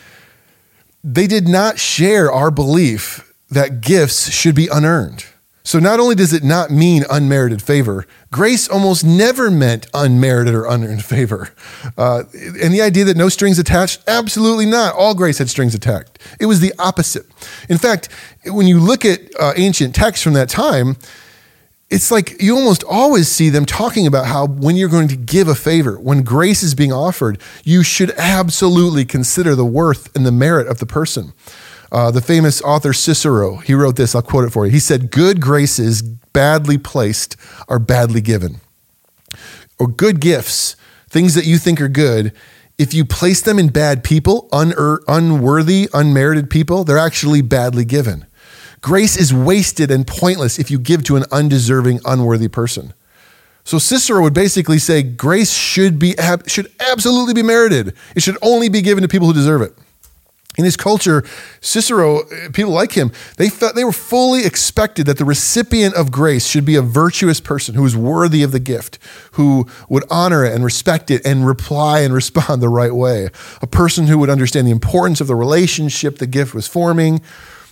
[1.04, 5.26] they did not share our belief that gifts should be unearned.
[5.70, 10.66] So not only does it not mean unmerited favor, grace almost never meant unmerited or
[10.66, 11.52] unearned favor.
[11.96, 12.24] Uh,
[12.60, 14.96] and the idea that no strings attached, absolutely not.
[14.96, 16.18] All grace had strings attached.
[16.40, 17.28] It was the opposite.
[17.70, 18.10] In fact,
[18.48, 20.98] when you look at uh, ancient texts from that time,
[21.92, 25.48] it's like you almost always see them talking about how when you're going to give
[25.48, 30.32] a favor, when grace is being offered, you should absolutely consider the worth and the
[30.32, 31.34] merit of the person.
[31.92, 34.72] Uh, the famous author Cicero, he wrote this, I'll quote it for you.
[34.72, 37.36] He said, Good graces badly placed
[37.68, 38.62] are badly given.
[39.80, 40.76] Or good gifts,
[41.10, 42.34] things that you think are good,
[42.78, 44.74] if you place them in bad people, un-
[45.08, 48.26] unworthy, unmerited people, they're actually badly given.
[48.82, 52.94] Grace is wasted and pointless if you give to an undeserving, unworthy person.
[53.66, 56.16] So Cicero would basically say grace should be
[56.48, 57.94] should absolutely be merited.
[58.16, 59.78] It should only be given to people who deserve it.
[60.58, 61.24] In his culture,
[61.62, 66.48] Cicero, people like him, they felt they were fully expected that the recipient of grace
[66.48, 68.98] should be a virtuous person who is worthy of the gift,
[69.34, 73.30] who would honor it and respect it and reply and respond the right way.
[73.62, 77.22] A person who would understand the importance of the relationship the gift was forming,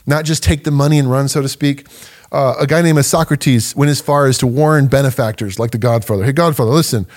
[0.05, 1.87] not just take the money and run, so to speak.
[2.31, 6.23] Uh, a guy named Socrates went as far as to warn benefactors like the Godfather.
[6.23, 7.07] Hey, Godfather, listen,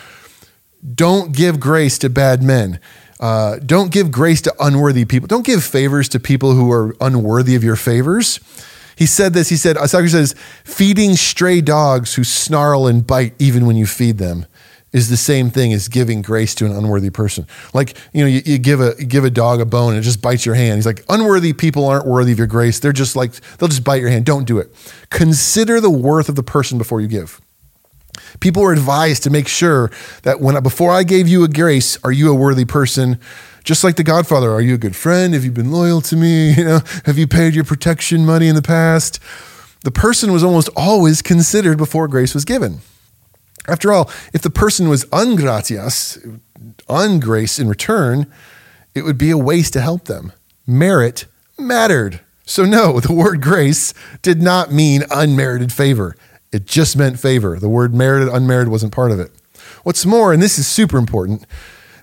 [0.94, 2.80] don't give grace to bad men.
[3.20, 5.28] Uh, don't give grace to unworthy people.
[5.28, 8.40] Don't give favors to people who are unworthy of your favors.
[8.96, 9.50] He said this.
[9.50, 14.18] He said, Socrates says, feeding stray dogs who snarl and bite even when you feed
[14.18, 14.46] them
[14.92, 17.46] is the same thing as giving grace to an unworthy person.
[17.72, 20.02] Like, you know, you, you, give a you give a dog a bone and it
[20.02, 20.76] just bites your hand.
[20.76, 22.80] He's like, unworthy people aren't worthy of your grace.
[22.80, 24.26] They're just like, they'll just bite your hand.
[24.26, 24.74] Don't do it.
[25.10, 27.40] Consider the worth of the person before you give.
[28.40, 29.90] People are advised to make sure
[30.22, 33.18] that when before I gave you a grace, are you a worthy person?
[33.64, 35.34] Just like the Godfather, are you a good friend?
[35.34, 36.54] Have you been loyal to me?
[36.60, 39.20] You know, have you paid your protection money in the past?
[39.82, 42.80] The person was almost always considered before grace was given.
[43.66, 46.40] After all, if the person was ungratias,
[46.88, 48.26] ungrace in return,
[48.94, 50.32] it would be a waste to help them.
[50.66, 51.26] Merit
[51.58, 52.20] mattered.
[52.44, 56.16] So, no, the word grace did not mean unmerited favor.
[56.52, 57.58] It just meant favor.
[57.58, 59.30] The word merited, unmerited wasn't part of it.
[59.82, 61.46] What's more, and this is super important,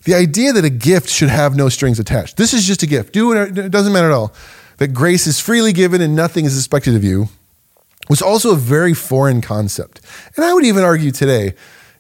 [0.06, 2.38] the idea that a gift should have no strings attached.
[2.38, 3.14] This is just a gift.
[3.14, 4.34] Do it, it doesn't matter at all.
[4.78, 7.28] That grace is freely given and nothing is expected of you
[8.10, 10.02] was also a very foreign concept.
[10.36, 11.56] And I would even argue today,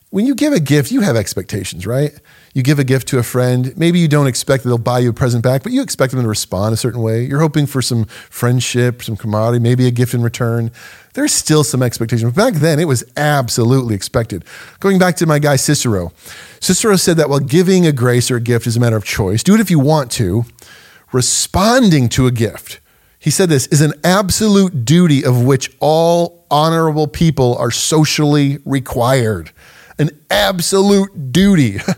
[0.09, 2.13] when you give a gift, you have expectations, right?
[2.53, 3.77] You give a gift to a friend.
[3.77, 6.21] Maybe you don't expect that they'll buy you a present back, but you expect them
[6.21, 7.25] to respond a certain way.
[7.25, 10.71] You're hoping for some friendship, some camaraderie, maybe a gift in return.
[11.13, 12.29] There's still some expectation.
[12.31, 14.45] Back then, it was absolutely expected.
[14.79, 16.13] Going back to my guy Cicero,
[16.61, 19.43] Cicero said that while giving a grace or a gift is a matter of choice,
[19.43, 20.45] do it if you want to.
[21.11, 22.79] Responding to a gift,
[23.19, 29.51] he said this is an absolute duty of which all honorable people are socially required.
[29.99, 31.79] An absolute duty.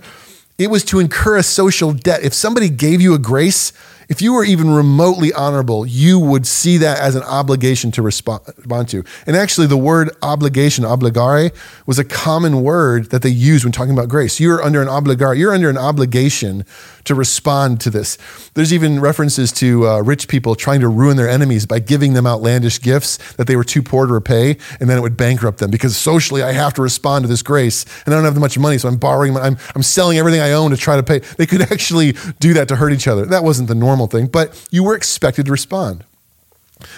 [0.59, 2.21] It was to incur a social debt.
[2.21, 3.71] If somebody gave you a grace,
[4.09, 8.89] if you were even remotely honorable, you would see that as an obligation to respond
[8.89, 9.03] to.
[9.27, 11.53] And actually, the word obligation, obligare,
[11.85, 14.39] was a common word that they used when talking about grace.
[14.39, 16.65] You're under an obligare, you're under an obligation
[17.03, 18.17] to respond to this.
[18.55, 22.25] There's even references to uh, rich people trying to ruin their enemies by giving them
[22.25, 25.69] outlandish gifts that they were too poor to repay, and then it would bankrupt them
[25.69, 28.79] because socially I have to respond to this grace, and I don't have much money,
[28.79, 31.19] so I'm borrowing, I'm, I'm selling everything I own to try to pay.
[31.19, 33.25] They could actually do that to hurt each other.
[33.25, 36.03] That wasn't the normal thing, but you were expected to respond.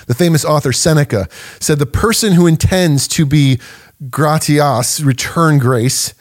[0.08, 1.28] The famous author Seneca
[1.60, 3.60] said, The person who intends to be
[4.10, 6.14] gratias, return grace,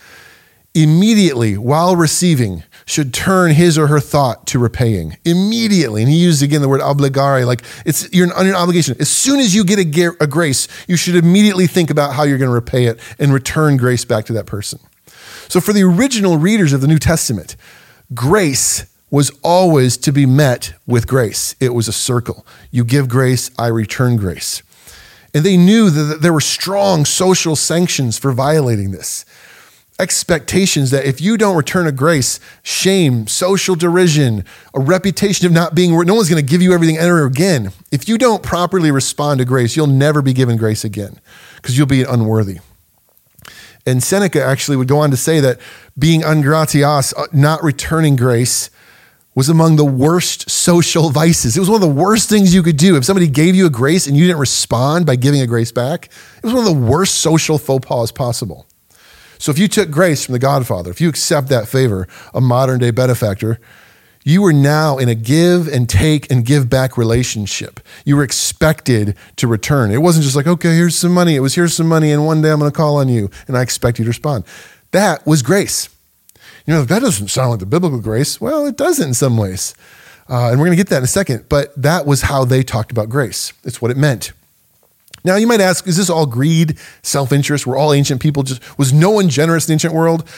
[0.74, 6.02] immediately while receiving should turn his or her thought to repaying immediately.
[6.02, 8.96] And he used again the word obligare, like it's you're under an obligation.
[9.00, 12.38] As soon as you get a, a grace, you should immediately think about how you're
[12.38, 14.80] going to repay it and return grace back to that person.
[15.48, 17.56] So for the original readers of the New Testament,
[18.14, 21.56] grace was always to be met with grace.
[21.60, 22.46] It was a circle.
[22.70, 24.62] You give grace, I return grace.
[25.34, 29.24] And they knew that there were strong social sanctions for violating this
[30.00, 34.44] expectations that if you don't return a grace, shame, social derision,
[34.74, 37.70] a reputation of not being, no one's going to give you everything ever again.
[37.92, 41.20] If you don't properly respond to grace, you'll never be given grace again
[41.56, 42.60] because you'll be unworthy.
[43.86, 45.58] And Seneca actually would go on to say that
[45.98, 48.70] being ungratias, uh, not returning grace,
[49.40, 51.56] was among the worst social vices.
[51.56, 52.98] It was one of the worst things you could do.
[52.98, 56.10] If somebody gave you a grace and you didn't respond by giving a grace back,
[56.36, 58.66] it was one of the worst social faux pas possible.
[59.38, 62.80] So if you took grace from the Godfather, if you accept that favor, a modern
[62.80, 63.58] day benefactor,
[64.24, 67.80] you were now in a give and take and give back relationship.
[68.04, 69.90] You were expected to return.
[69.90, 71.34] It wasn't just like, okay, here's some money.
[71.34, 73.56] It was here's some money, and one day I'm going to call on you, and
[73.56, 74.44] I expect you to respond.
[74.90, 75.88] That was grace.
[76.70, 78.40] You know, that doesn't sound like the biblical grace.
[78.40, 79.74] Well, it does in some ways.
[80.28, 81.46] Uh, and we're going to get that in a second.
[81.48, 83.52] But that was how they talked about grace.
[83.64, 84.30] It's what it meant.
[85.24, 87.66] Now you might ask, is this all greed, self-interest?
[87.66, 90.28] Were all ancient people just was no one generous in the ancient world?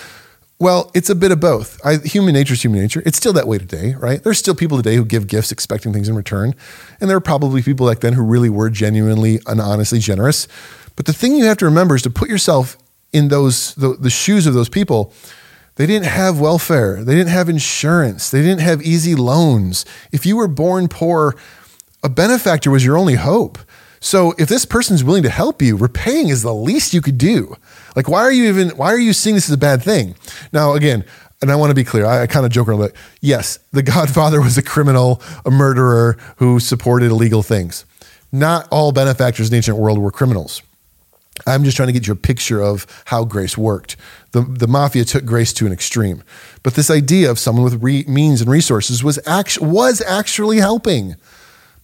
[0.58, 1.78] Well, it's a bit of both.
[1.84, 3.02] I, human nature is human nature.
[3.04, 4.24] It's still that way today, right?
[4.24, 6.54] There's still people today who give gifts expecting things in return.
[6.98, 10.48] And there are probably people back then who really were genuinely and honestly generous.
[10.96, 12.78] But the thing you have to remember is to put yourself
[13.12, 15.12] in those the, the shoes of those people.
[15.76, 17.02] They didn't have welfare.
[17.02, 18.30] They didn't have insurance.
[18.30, 19.84] They didn't have easy loans.
[20.12, 21.34] If you were born poor,
[22.02, 23.58] a benefactor was your only hope.
[24.00, 27.56] So if this person's willing to help you, repaying is the least you could do.
[27.94, 30.16] Like, why are you even, why are you seeing this as a bad thing?
[30.52, 31.04] Now, again,
[31.40, 33.82] and I want to be clear, I, I kind of joke around, but yes, the
[33.82, 37.84] Godfather was a criminal, a murderer who supported illegal things.
[38.32, 40.62] Not all benefactors in the ancient world were criminals.
[41.46, 43.96] I'm just trying to get you a picture of how grace worked.
[44.32, 46.22] The, the mafia took grace to an extreme.
[46.62, 51.16] But this idea of someone with re, means and resources was, actu- was actually helping.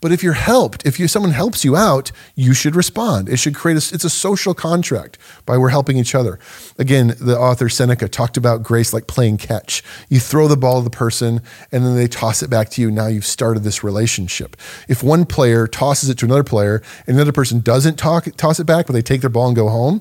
[0.00, 3.28] But if you're helped, if you, someone helps you out, you should respond.
[3.28, 6.38] It should create a, it's a social contract by we're helping each other.
[6.78, 9.82] Again, the author Seneca talked about grace like playing catch.
[10.08, 12.90] You throw the ball to the person and then they toss it back to you.
[12.92, 14.56] Now you've started this relationship.
[14.88, 18.64] If one player tosses it to another player and another person doesn't talk, toss it
[18.64, 20.00] back, but they take their ball and go home,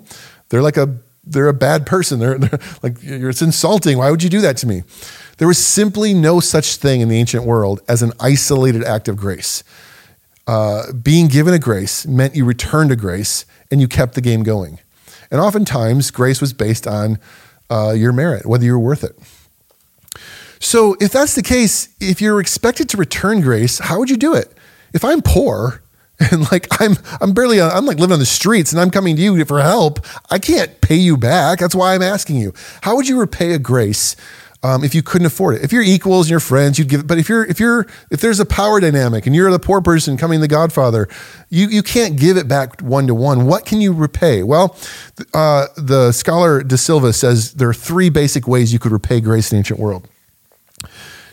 [0.50, 0.96] they're like a,
[1.30, 2.20] they're a bad person.
[2.20, 3.98] They're, they're like, it's insulting.
[3.98, 4.84] Why would you do that to me?
[5.38, 9.18] There was simply no such thing in the ancient world as an isolated act of
[9.18, 9.64] grace
[10.48, 14.44] uh, being given a grace meant you returned a grace and you kept the game
[14.44, 14.80] going.
[15.30, 17.20] And oftentimes, grace was based on
[17.70, 19.20] uh, your merit, whether you were worth it.
[20.60, 24.34] So, if that's the case, if you're expected to return grace, how would you do
[24.34, 24.54] it?
[24.94, 25.84] If I'm poor
[26.32, 29.22] and like I'm, I'm barely, I'm like living on the streets and I'm coming to
[29.22, 31.60] you for help, I can't pay you back.
[31.60, 32.54] That's why I'm asking you.
[32.82, 34.16] How would you repay a grace
[34.64, 35.64] um, if you couldn't afford it.
[35.64, 37.08] If you're equals and you're friends, you'd give it.
[37.08, 40.18] But if you're if you're if there's a power dynamic and you're the poor person
[40.18, 41.08] coming the Godfather,
[41.50, 43.46] you you can't give it back one to one.
[43.46, 44.44] What can you repay?
[44.44, 44.76] Well,
[45.34, 49.52] uh, the scholar De Silva says there are three basic ways you could repay grace
[49.52, 50.08] in the ancient world.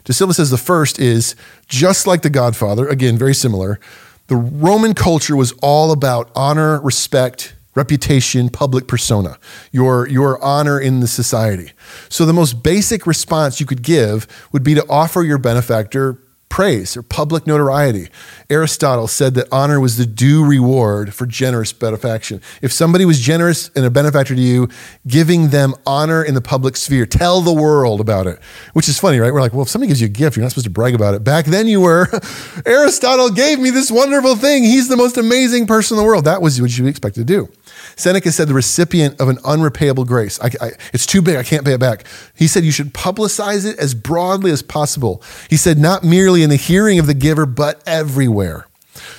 [0.04, 1.34] De Silva says the first is
[1.66, 3.80] just like the Godfather, again very similar.
[4.26, 9.38] The Roman culture was all about honor, respect, reputation, public persona,
[9.72, 11.72] your, your honor in the society.
[12.08, 16.18] So the most basic response you could give would be to offer your benefactor
[16.54, 18.08] praise or public notoriety.
[18.48, 22.40] Aristotle said that honor was the due reward for generous benefaction.
[22.62, 24.68] If somebody was generous and a benefactor to you,
[25.04, 28.38] giving them honor in the public sphere, tell the world about it.
[28.72, 29.32] Which is funny, right?
[29.32, 31.14] We're like, well, if somebody gives you a gift, you're not supposed to brag about
[31.14, 31.24] it.
[31.24, 32.08] Back then you were.
[32.66, 34.62] Aristotle gave me this wonderful thing.
[34.62, 36.24] He's the most amazing person in the world.
[36.24, 37.52] That was what you expected to do.
[37.96, 41.64] Seneca said the recipient of an unrepayable grace, I, I, it's too big, I can't
[41.64, 42.04] pay it back.
[42.34, 45.22] He said you should publicize it as broadly as possible.
[45.48, 48.66] He said not merely in the hearing of the giver, but everywhere.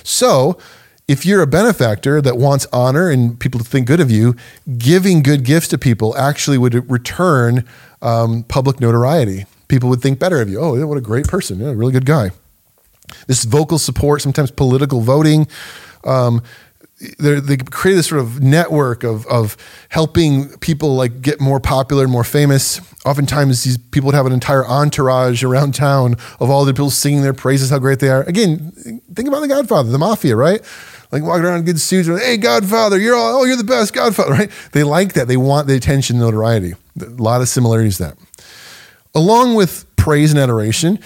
[0.02, 0.58] So,
[1.08, 4.34] if you're a benefactor that wants honor and people to think good of you,
[4.76, 7.64] giving good gifts to people actually would return
[8.02, 9.46] um, public notoriety.
[9.68, 10.58] People would think better of you.
[10.58, 11.60] Oh, what a great person.
[11.60, 12.30] Yeah, a really good guy.
[13.28, 15.46] This vocal support, sometimes political voting.
[16.04, 16.42] Um,
[17.18, 19.56] they create this sort of network of, of
[19.90, 22.80] helping people like get more popular, and more famous.
[23.04, 27.22] Oftentimes, these people would have an entire entourage around town of all the people singing
[27.22, 28.22] their praises, how great they are.
[28.22, 30.62] Again, think about the Godfather, the mafia, right?
[31.12, 34.30] Like walking around in good suits, hey Godfather, you're all, oh, you're the best Godfather,
[34.32, 34.50] right?
[34.72, 35.28] They like that.
[35.28, 36.74] They want the attention, notoriety.
[37.00, 38.14] A lot of similarities there.
[39.14, 40.98] Along with praise and adoration,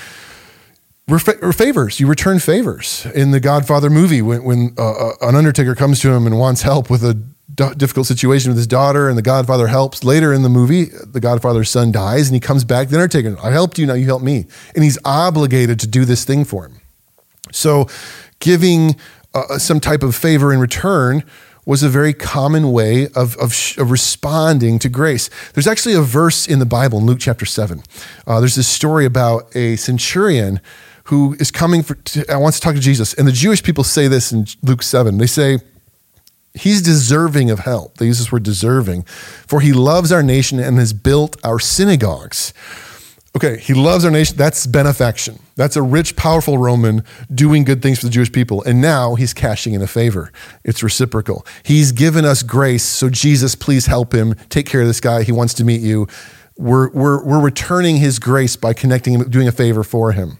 [1.12, 2.00] or favors.
[2.00, 3.06] You return favors.
[3.14, 6.62] In the Godfather movie, when, when uh, uh, an undertaker comes to him and wants
[6.62, 10.04] help with a d- difficult situation with his daughter, and the Godfather helps.
[10.04, 13.36] Later in the movie, the Godfather's son dies, and he comes back the undertaker.
[13.42, 16.66] I helped you, now you help me, and he's obligated to do this thing for
[16.66, 16.80] him.
[17.52, 17.88] So,
[18.38, 18.96] giving
[19.34, 21.24] uh, some type of favor in return
[21.66, 25.28] was a very common way of, of, of, responding to grace.
[25.52, 27.82] There's actually a verse in the Bible in Luke chapter 7.
[28.26, 30.60] Uh, there's this story about a centurion
[31.10, 33.14] who is coming for, to, uh, wants to talk to Jesus.
[33.14, 35.18] And the Jewish people say this in Luke 7.
[35.18, 35.58] They say,
[36.54, 37.98] He's deserving of help.
[37.98, 39.04] They use this word deserving,
[39.46, 42.52] for he loves our nation and has built our synagogues.
[43.36, 44.36] Okay, he loves our nation.
[44.36, 45.38] That's benefaction.
[45.54, 48.64] That's a rich, powerful Roman doing good things for the Jewish people.
[48.64, 50.32] And now he's cashing in a favor.
[50.64, 51.46] It's reciprocal.
[51.62, 52.82] He's given us grace.
[52.82, 54.34] So, Jesus, please help him.
[54.48, 55.22] Take care of this guy.
[55.22, 56.08] He wants to meet you.
[56.56, 60.39] We're, we're, we're returning his grace by connecting him, doing a favor for him.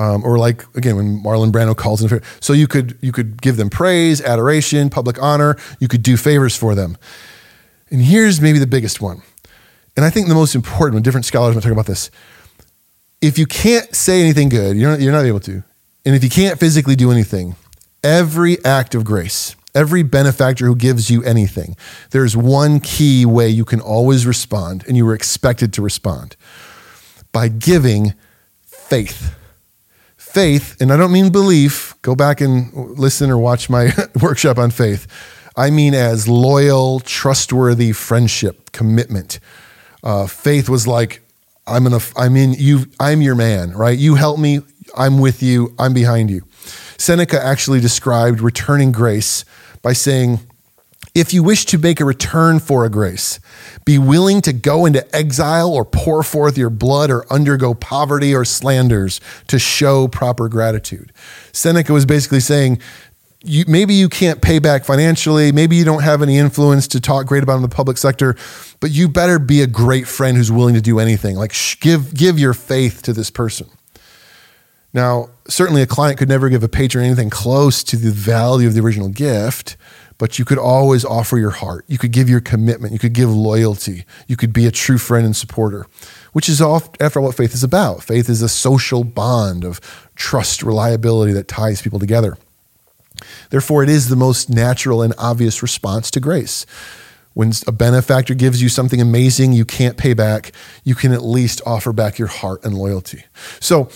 [0.00, 2.22] Um, or like again when Marlon Brando calls in.
[2.40, 5.56] So you could you could give them praise, adoration, public honor.
[5.80, 6.96] You could do favors for them.
[7.90, 9.22] And here's maybe the biggest one,
[9.96, 12.10] and I think the most important when different scholars are talking about this.
[13.20, 15.64] If you can't say anything good, you're not, you're not able to,
[16.04, 17.56] and if you can't physically do anything,
[18.04, 21.76] every act of grace, every benefactor who gives you anything,
[22.10, 26.36] there's one key way you can always respond, and you were expected to respond
[27.32, 28.14] by giving
[28.62, 29.34] faith
[30.38, 33.90] faith, and I don't mean belief, go back and listen or watch my
[34.22, 35.08] workshop on faith.
[35.56, 39.40] I mean as loyal, trustworthy friendship, commitment.
[40.04, 41.22] Uh, faith was like,
[41.66, 43.98] I'm gonna, I'm in you, I'm your man, right?
[43.98, 44.60] You help me,
[44.96, 46.44] I'm with you, I'm behind you.
[46.98, 49.44] Seneca actually described returning grace
[49.82, 50.38] by saying,
[51.18, 53.40] if you wish to make a return for a grace,
[53.84, 58.44] be willing to go into exile or pour forth your blood or undergo poverty or
[58.44, 61.12] slanders to show proper gratitude.
[61.52, 62.80] Seneca was basically saying,
[63.42, 65.52] you, maybe you can't pay back financially.
[65.52, 68.36] Maybe you don't have any influence to talk great about in the public sector,
[68.80, 71.36] but you better be a great friend who's willing to do anything.
[71.36, 73.68] Like sh- give, give your faith to this person.
[74.92, 78.74] Now, certainly a client could never give a patron anything close to the value of
[78.74, 79.76] the original gift,
[80.18, 81.84] but you could always offer your heart.
[81.86, 82.92] You could give your commitment.
[82.92, 84.04] You could give loyalty.
[84.26, 85.86] You could be a true friend and supporter,
[86.32, 88.02] which is after all what faith is about.
[88.02, 89.80] Faith is a social bond of
[90.16, 92.36] trust, reliability that ties people together.
[93.50, 96.66] Therefore, it is the most natural and obvious response to grace.
[97.34, 100.50] When a benefactor gives you something amazing you can't pay back,
[100.82, 103.24] you can at least offer back your heart and loyalty.
[103.60, 103.88] So,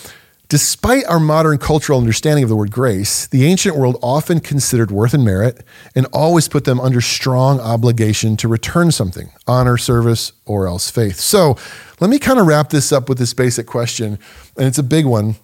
[0.53, 5.15] Despite our modern cultural understanding of the word grace, the ancient world often considered worth
[5.15, 10.67] and merit and always put them under strong obligation to return something honor, service, or
[10.67, 11.17] else faith.
[11.17, 11.57] So
[12.01, 14.19] let me kind of wrap this up with this basic question,
[14.59, 15.37] and it's a big one.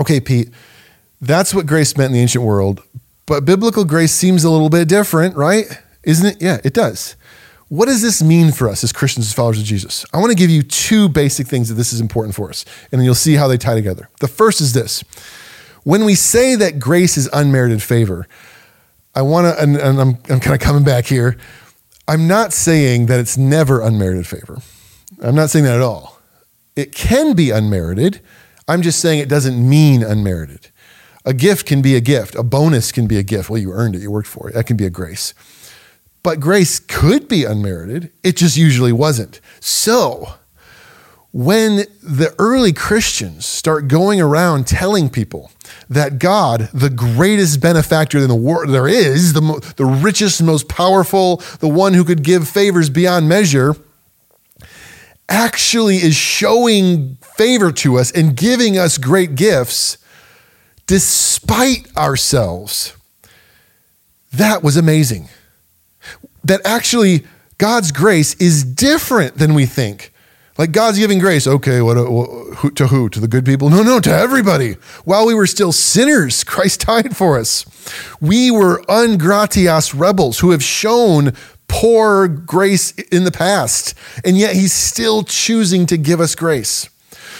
[0.00, 0.50] Okay, Pete,
[1.20, 2.82] that's what grace meant in the ancient world,
[3.26, 5.66] but biblical grace seems a little bit different, right?
[6.02, 6.42] Isn't it?
[6.42, 7.14] Yeah, it does.
[7.72, 10.04] What does this mean for us as Christians, as followers of Jesus?
[10.12, 13.02] I want to give you two basic things that this is important for us, and
[13.02, 14.10] you'll see how they tie together.
[14.20, 15.02] The first is this
[15.82, 18.28] when we say that grace is unmerited favor,
[19.14, 21.38] I want to, and, and I'm, I'm kind of coming back here,
[22.06, 24.58] I'm not saying that it's never unmerited favor.
[25.22, 26.18] I'm not saying that at all.
[26.76, 28.20] It can be unmerited.
[28.68, 30.68] I'm just saying it doesn't mean unmerited.
[31.24, 33.48] A gift can be a gift, a bonus can be a gift.
[33.48, 34.52] Well, you earned it, you worked for it.
[34.52, 35.32] That can be a grace.
[36.22, 39.40] But grace could be unmerited, it just usually wasn't.
[39.60, 40.34] So,
[41.32, 45.50] when the early Christians start going around telling people
[45.88, 50.68] that God, the greatest benefactor in the world there is, the, mo- the richest, most
[50.68, 53.74] powerful, the one who could give favors beyond measure,
[55.28, 59.96] actually is showing favor to us and giving us great gifts
[60.86, 62.94] despite ourselves,
[64.32, 65.28] that was amazing.
[66.44, 67.24] That actually
[67.58, 70.12] God's grace is different than we think.
[70.58, 73.08] Like God's giving grace, okay, what, uh, what, to who?
[73.08, 73.70] To the good people?
[73.70, 74.74] No, no, to everybody.
[75.04, 77.64] While we were still sinners, Christ died for us.
[78.20, 81.32] We were ungratias rebels who have shown
[81.68, 86.90] poor grace in the past, and yet He's still choosing to give us grace.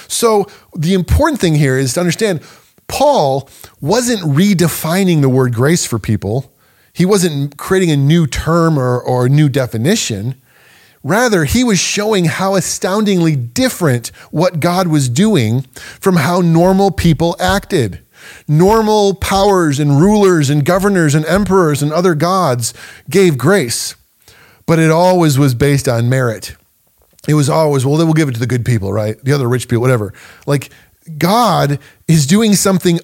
[0.08, 2.40] So the important thing here is to understand
[2.88, 3.48] Paul
[3.80, 6.51] wasn't redefining the word grace for people.
[6.92, 10.34] He wasn't creating a new term or, or a new definition.
[11.02, 15.62] Rather, he was showing how astoundingly different what God was doing
[16.00, 18.00] from how normal people acted.
[18.46, 22.72] Normal powers and rulers and governors and emperors and other gods
[23.10, 23.96] gave grace,
[24.64, 26.54] but it always was based on merit.
[27.26, 29.16] It was always, well, then we'll give it to the good people, right?
[29.24, 30.12] The other rich people, whatever.
[30.46, 30.70] Like
[31.18, 33.00] God is doing something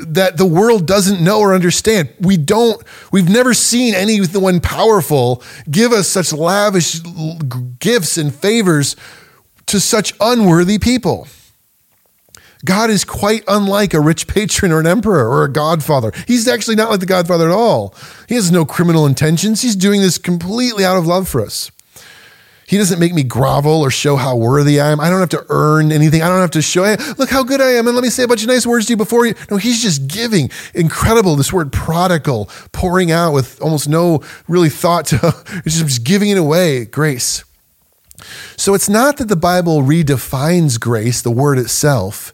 [0.00, 2.12] that the world doesn't know or understand.
[2.20, 7.00] We don't, we've never seen anyone powerful give us such lavish
[7.78, 8.96] gifts and favors
[9.66, 11.28] to such unworthy people.
[12.64, 16.12] God is quite unlike a rich patron or an emperor or a godfather.
[16.28, 17.94] He's actually not like the godfather at all.
[18.28, 19.62] He has no criminal intentions.
[19.62, 21.72] He's doing this completely out of love for us.
[22.72, 24.98] He doesn't make me grovel or show how worthy I am.
[24.98, 26.22] I don't have to earn anything.
[26.22, 27.86] I don't have to show, hey, look how good I am.
[27.86, 29.34] And let me say a bunch of nice words to you before you.
[29.50, 30.48] No, he's just giving.
[30.72, 31.36] Incredible.
[31.36, 35.34] This word prodigal, pouring out with almost no really thought to,
[35.66, 36.86] just giving it away.
[36.86, 37.44] Grace.
[38.56, 42.32] So it's not that the Bible redefines grace, the word itself.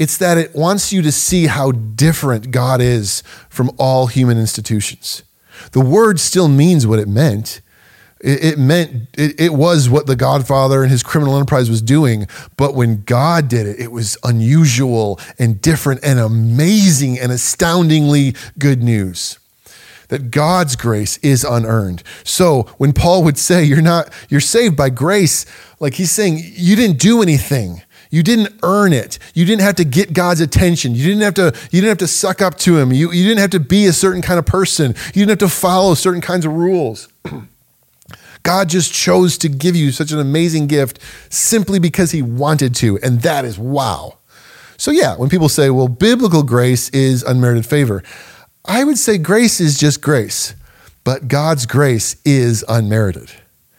[0.00, 5.22] It's that it wants you to see how different God is from all human institutions.
[5.70, 7.60] The word still means what it meant.
[8.20, 12.26] It, it meant it, it was what the Godfather and his criminal enterprise was doing.
[12.56, 18.82] But when God did it, it was unusual and different and amazing and astoundingly good
[18.82, 19.38] news
[20.08, 22.02] that God's grace is unearned.
[22.24, 25.46] So when Paul would say you're not you're saved by grace,
[25.80, 27.82] like he's saying you didn't do anything.
[28.08, 29.18] You didn't earn it.
[29.34, 30.94] You didn't have to get God's attention.
[30.94, 32.92] You didn't have to you didn't have to suck up to him.
[32.92, 34.94] You, you didn't have to be a certain kind of person.
[35.06, 37.08] You didn't have to follow certain kinds of rules.
[38.46, 42.96] God just chose to give you such an amazing gift simply because he wanted to.
[43.02, 44.18] And that is wow.
[44.76, 48.04] So, yeah, when people say, well, biblical grace is unmerited favor,
[48.64, 50.54] I would say grace is just grace,
[51.02, 53.32] but God's grace is unmerited.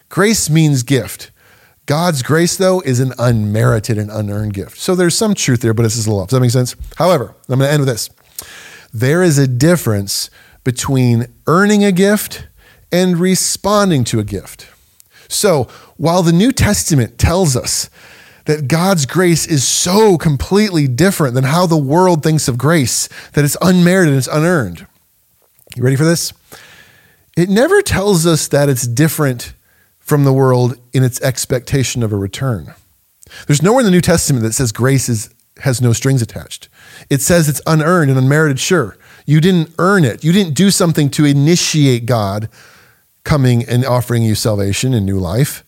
[0.09, 1.32] Grace means gift.
[1.86, 4.80] God's grace, though, is an unmerited and unearned gift.
[4.80, 6.28] So there's some truth there, but it's is a lot.
[6.28, 6.76] Does that make sense?
[6.97, 8.09] However, I'm going to end with this.
[8.93, 10.30] There is a difference
[10.65, 12.47] between earning a gift
[12.92, 14.68] and responding to a gift.
[15.28, 15.66] So,
[15.98, 17.90] while the New Testament tells us
[18.46, 23.44] that God's grace is so completely different than how the world thinks of grace, that
[23.44, 24.88] it's unmerited and it's unearned.
[25.76, 26.32] You ready for this?
[27.36, 29.54] It never tells us that it's different
[30.00, 32.74] from the world in its expectation of a return.
[33.46, 36.70] There's nowhere in the New Testament that says grace is, has no strings attached.
[37.10, 38.98] It says it's unearned and unmerited, sure.
[39.26, 40.24] You didn't earn it.
[40.24, 42.48] You didn't do something to initiate God
[43.28, 45.63] coming and offering you salvation and new life.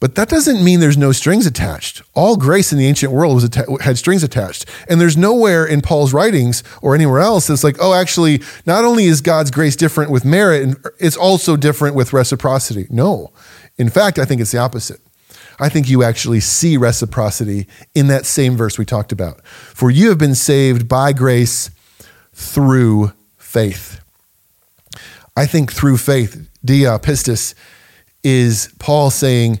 [0.00, 2.02] But that doesn't mean there's no strings attached.
[2.14, 4.64] All grace in the ancient world was atta- had strings attached.
[4.88, 9.04] And there's nowhere in Paul's writings or anywhere else that's like, oh, actually, not only
[9.04, 12.86] is God's grace different with merit, it's also different with reciprocity.
[12.90, 13.30] No.
[13.76, 15.00] In fact, I think it's the opposite.
[15.60, 19.44] I think you actually see reciprocity in that same verse we talked about.
[19.46, 21.70] For you have been saved by grace
[22.32, 23.99] through faith.
[25.36, 27.54] I think through faith, dia pistis,
[28.22, 29.60] is Paul saying,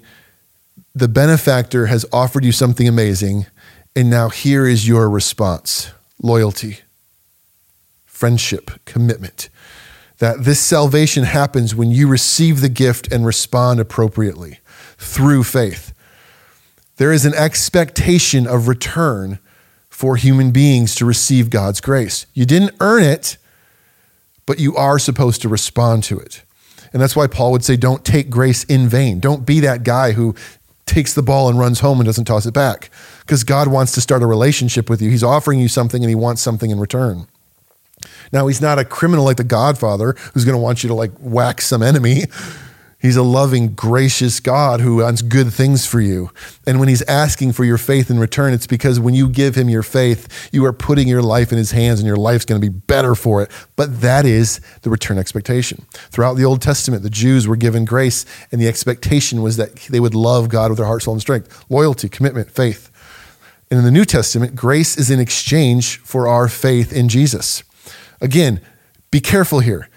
[0.94, 3.46] the benefactor has offered you something amazing,
[3.94, 5.90] and now here is your response
[6.22, 6.80] loyalty,
[8.04, 9.48] friendship, commitment.
[10.18, 14.58] That this salvation happens when you receive the gift and respond appropriately
[14.98, 15.94] through faith.
[16.96, 19.38] There is an expectation of return
[19.88, 22.26] for human beings to receive God's grace.
[22.34, 23.38] You didn't earn it,
[24.46, 26.42] but you are supposed to respond to it.
[26.92, 29.20] And that's why Paul would say, don't take grace in vain.
[29.20, 30.34] Don't be that guy who
[30.86, 32.90] takes the ball and runs home and doesn't toss it back.
[33.20, 35.08] Because God wants to start a relationship with you.
[35.08, 37.26] He's offering you something and he wants something in return.
[38.32, 41.12] Now, he's not a criminal like the Godfather who's going to want you to like
[41.20, 42.24] whack some enemy.
[43.00, 46.30] He's a loving, gracious God who wants good things for you.
[46.66, 49.70] And when he's asking for your faith in return, it's because when you give him
[49.70, 52.70] your faith, you are putting your life in his hands and your life's going to
[52.70, 53.50] be better for it.
[53.74, 55.86] But that is the return expectation.
[56.10, 60.00] Throughout the Old Testament, the Jews were given grace, and the expectation was that they
[60.00, 62.90] would love God with their heart, soul, and strength loyalty, commitment, faith.
[63.70, 67.62] And in the New Testament, grace is in exchange for our faith in Jesus.
[68.20, 68.60] Again,
[69.10, 69.88] be careful here.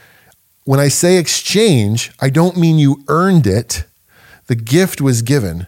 [0.66, 3.86] When I say exchange, I don't mean you earned it.
[4.47, 5.68] The gift was given.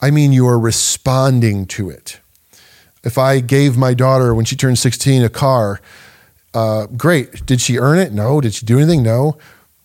[0.00, 2.20] I mean you are responding to it.
[3.04, 5.80] If I gave my daughter, when she turned 16, a car,
[6.54, 7.46] uh, great.
[7.46, 8.12] Did she earn it?
[8.12, 8.40] No.
[8.40, 9.02] Did she do anything?
[9.02, 9.38] No.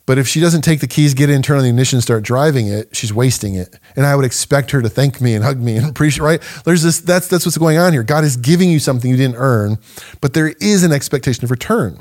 [0.05, 2.67] But if she doesn't take the keys, get in, turn on the ignition, start driving
[2.67, 3.79] it, she's wasting it.
[3.95, 6.23] And I would expect her to thank me and hug me and appreciate.
[6.23, 6.41] Right?
[6.65, 6.99] There's this.
[6.99, 8.03] That's that's what's going on here.
[8.03, 9.77] God is giving you something you didn't earn,
[10.19, 11.99] but there is an expectation of return.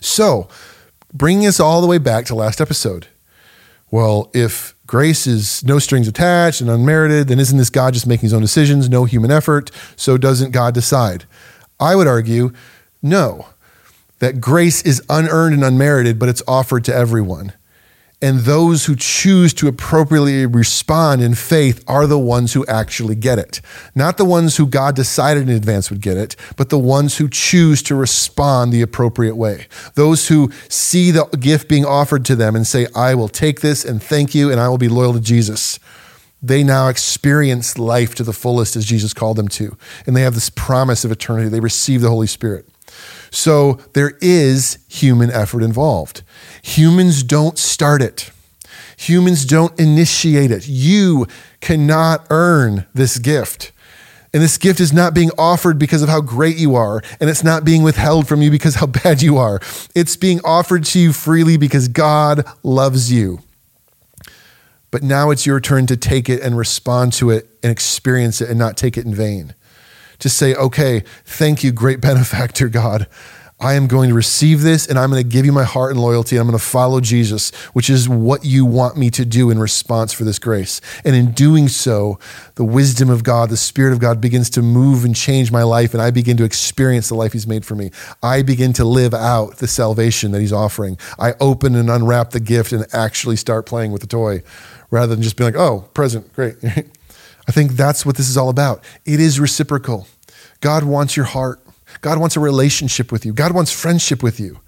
[0.00, 0.48] So,
[1.12, 3.08] bringing us all the way back to last episode.
[3.90, 8.22] Well, if grace is no strings attached and unmerited, then isn't this God just making
[8.22, 9.70] his own decisions, no human effort?
[9.96, 11.24] So doesn't God decide?
[11.78, 12.52] I would argue,
[13.02, 13.46] no
[14.22, 17.54] that grace is unearned and unmerited, but it's offered to everyone.
[18.22, 23.40] And those who choose to appropriately respond in faith are the ones who actually get
[23.40, 23.60] it.
[23.96, 27.28] Not the ones who God decided in advance would get it, but the ones who
[27.28, 29.66] choose to respond the appropriate way.
[29.94, 33.84] Those who see the gift being offered to them and say, I will take this
[33.84, 35.80] and thank you, and I will be loyal to Jesus.
[36.40, 39.76] They now experience life to the fullest as Jesus called them to.
[40.06, 41.48] And they have this promise of eternity.
[41.48, 42.68] They receive the Holy Spirit.
[43.30, 46.22] So there is human effort involved.
[46.62, 48.30] Humans don't start it.
[48.98, 50.68] Humans don't initiate it.
[50.68, 51.26] You
[51.60, 53.72] cannot earn this gift.
[54.34, 57.44] And this gift is not being offered because of how great you are, and it's
[57.44, 59.60] not being withheld from you because how bad you are.
[59.94, 63.40] It's being offered to you freely because God loves you.
[64.90, 68.50] But now it's your turn to take it and respond to it and experience it
[68.50, 69.54] and not take it in vain
[70.22, 73.08] to say, okay, thank you, great benefactor God.
[73.58, 76.00] I am going to receive this and I'm going to give you my heart and
[76.00, 76.36] loyalty.
[76.36, 79.58] And I'm going to follow Jesus, which is what you want me to do in
[79.60, 80.80] response for this grace.
[81.04, 82.18] And in doing so,
[82.56, 85.92] the wisdom of God, the Spirit of God begins to move and change my life.
[85.94, 87.92] And I begin to experience the life He's made for me.
[88.20, 90.98] I begin to live out the salvation that He's offering.
[91.16, 94.42] I open and unwrap the gift and actually start playing with the toy
[94.90, 96.56] rather than just being like, oh, present, great.
[97.52, 98.82] I think that's what this is all about.
[99.04, 100.08] It is reciprocal.
[100.62, 101.60] God wants your heart.
[102.00, 103.34] God wants a relationship with you.
[103.34, 104.60] God wants friendship with you.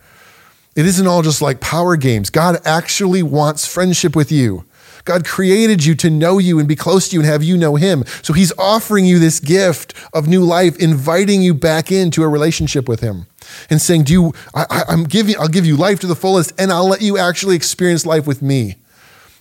[0.76, 2.28] It isn't all just like power games.
[2.28, 4.66] God actually wants friendship with you.
[5.06, 7.76] God created you to know you and be close to you and have you know
[7.76, 8.04] him.
[8.20, 12.86] So he's offering you this gift of new life, inviting you back into a relationship
[12.86, 13.24] with him
[13.70, 16.70] and saying, Do you, I, am giving, I'll give you life to the fullest and
[16.70, 18.76] I'll let you actually experience life with me.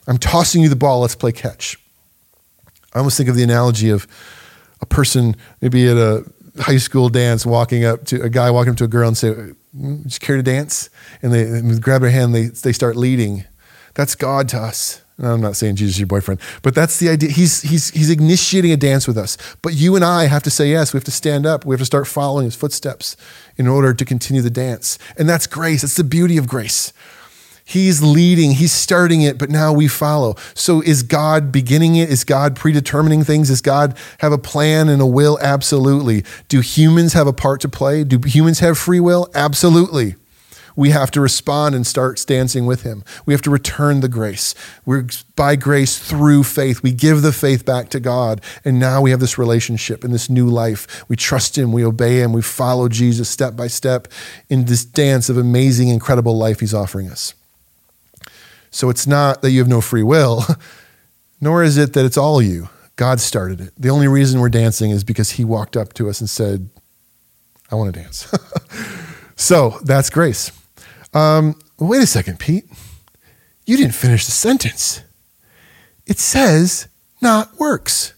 [0.08, 1.02] I'm tossing you the ball.
[1.02, 1.83] Let's play catch.
[2.94, 4.08] I almost think of the analogy of
[4.82, 6.24] a person maybe at a
[6.60, 9.34] high school dance walking up to a guy walking up to a girl and say,
[9.76, 10.90] mm, just care to dance?
[11.22, 13.46] And they and grab her hand, they, they start leading.
[13.96, 15.04] That's God to us.
[15.18, 17.30] And I'm not saying Jesus is your boyfriend, but that's the idea.
[17.30, 19.38] He's, he's, he's initiating a dance with us.
[19.62, 20.92] But you and I have to say yes.
[20.92, 21.66] We have to stand up.
[21.66, 23.16] We have to start following his footsteps
[23.56, 24.98] in order to continue the dance.
[25.18, 25.82] And that's grace.
[25.82, 26.94] That's the beauty of grace.
[27.66, 30.36] He's leading, he's starting it, but now we follow.
[30.54, 32.10] So is God beginning it?
[32.10, 33.48] Is God predetermining things?
[33.48, 35.40] Does God have a plan and a will?
[35.42, 36.26] Absolutely.
[36.50, 38.04] Do humans have a part to play?
[38.04, 39.30] Do humans have free will?
[39.34, 40.16] Absolutely.
[40.76, 43.04] We have to respond and start dancing with him.
[43.26, 44.56] We have to return the grace.
[44.86, 46.82] We're by grace through faith.
[46.82, 48.42] We give the faith back to God.
[48.66, 51.08] And now we have this relationship and this new life.
[51.08, 54.08] We trust him, we obey him, we follow Jesus step by step
[54.50, 57.36] in this dance of amazing, incredible life he's offering us.
[58.74, 60.44] So it's not that you have no free will,
[61.42, 62.70] nor is it that it's all you.
[62.96, 63.72] God started it.
[63.78, 66.70] The only reason we're dancing is because He walked up to us and said,
[67.72, 68.34] I want to dance.
[69.36, 70.52] so that's grace.
[71.14, 72.66] Um, wait a second, Pete.
[73.68, 75.02] You didn't finish the sentence.
[76.08, 76.88] It says,
[77.22, 78.16] not works.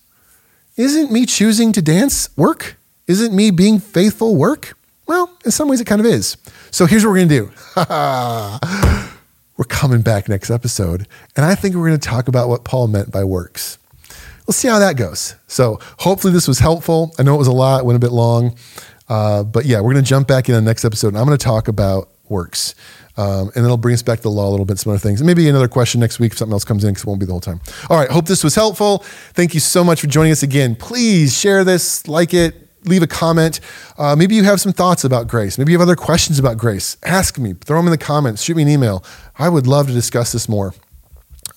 [0.77, 2.77] Isn't me choosing to dance work?
[3.07, 4.77] Isn't me being faithful work?
[5.05, 6.37] Well, in some ways it kind of is.
[6.71, 9.01] So here's what we're going to do.
[9.57, 11.07] we're coming back next episode.
[11.35, 13.77] And I think we're going to talk about what Paul meant by works.
[14.45, 15.35] We'll see how that goes.
[15.47, 17.13] So hopefully this was helpful.
[17.17, 18.57] I know it was a lot, went a bit long.
[19.07, 21.25] Uh, but yeah, we're going to jump back in on the next episode and I'm
[21.25, 22.75] going to talk about works.
[23.17, 25.23] Um, and it'll bring us back to the law a little bit, some other things.
[25.23, 27.31] Maybe another question next week if something else comes in because it won't be the
[27.31, 27.61] whole time.
[27.89, 28.09] All right.
[28.11, 28.99] Hope this was helpful.
[29.33, 30.75] Thank you so much for joining us again.
[30.75, 33.59] Please share this, like it, leave a comment.
[33.97, 35.57] Uh, maybe you have some thoughts about grace.
[35.57, 36.97] Maybe you have other questions about grace.
[37.03, 39.03] Ask me, throw them in the comments, shoot me an email.
[39.37, 40.73] I would love to discuss this more.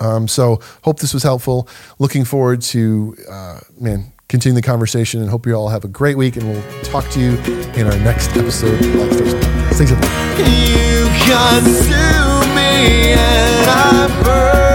[0.01, 1.68] Um, so, hope this was helpful.
[1.99, 6.16] Looking forward to, uh, man, continue the conversation and hope you all have a great
[6.16, 6.37] week.
[6.37, 7.31] And we'll talk to you
[7.74, 10.18] in our next episode of Thanks, everyone.
[10.39, 14.67] You consume me and I burn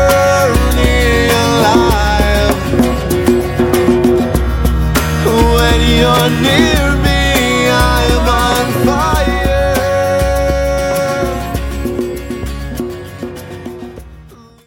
[6.41, 6.92] near.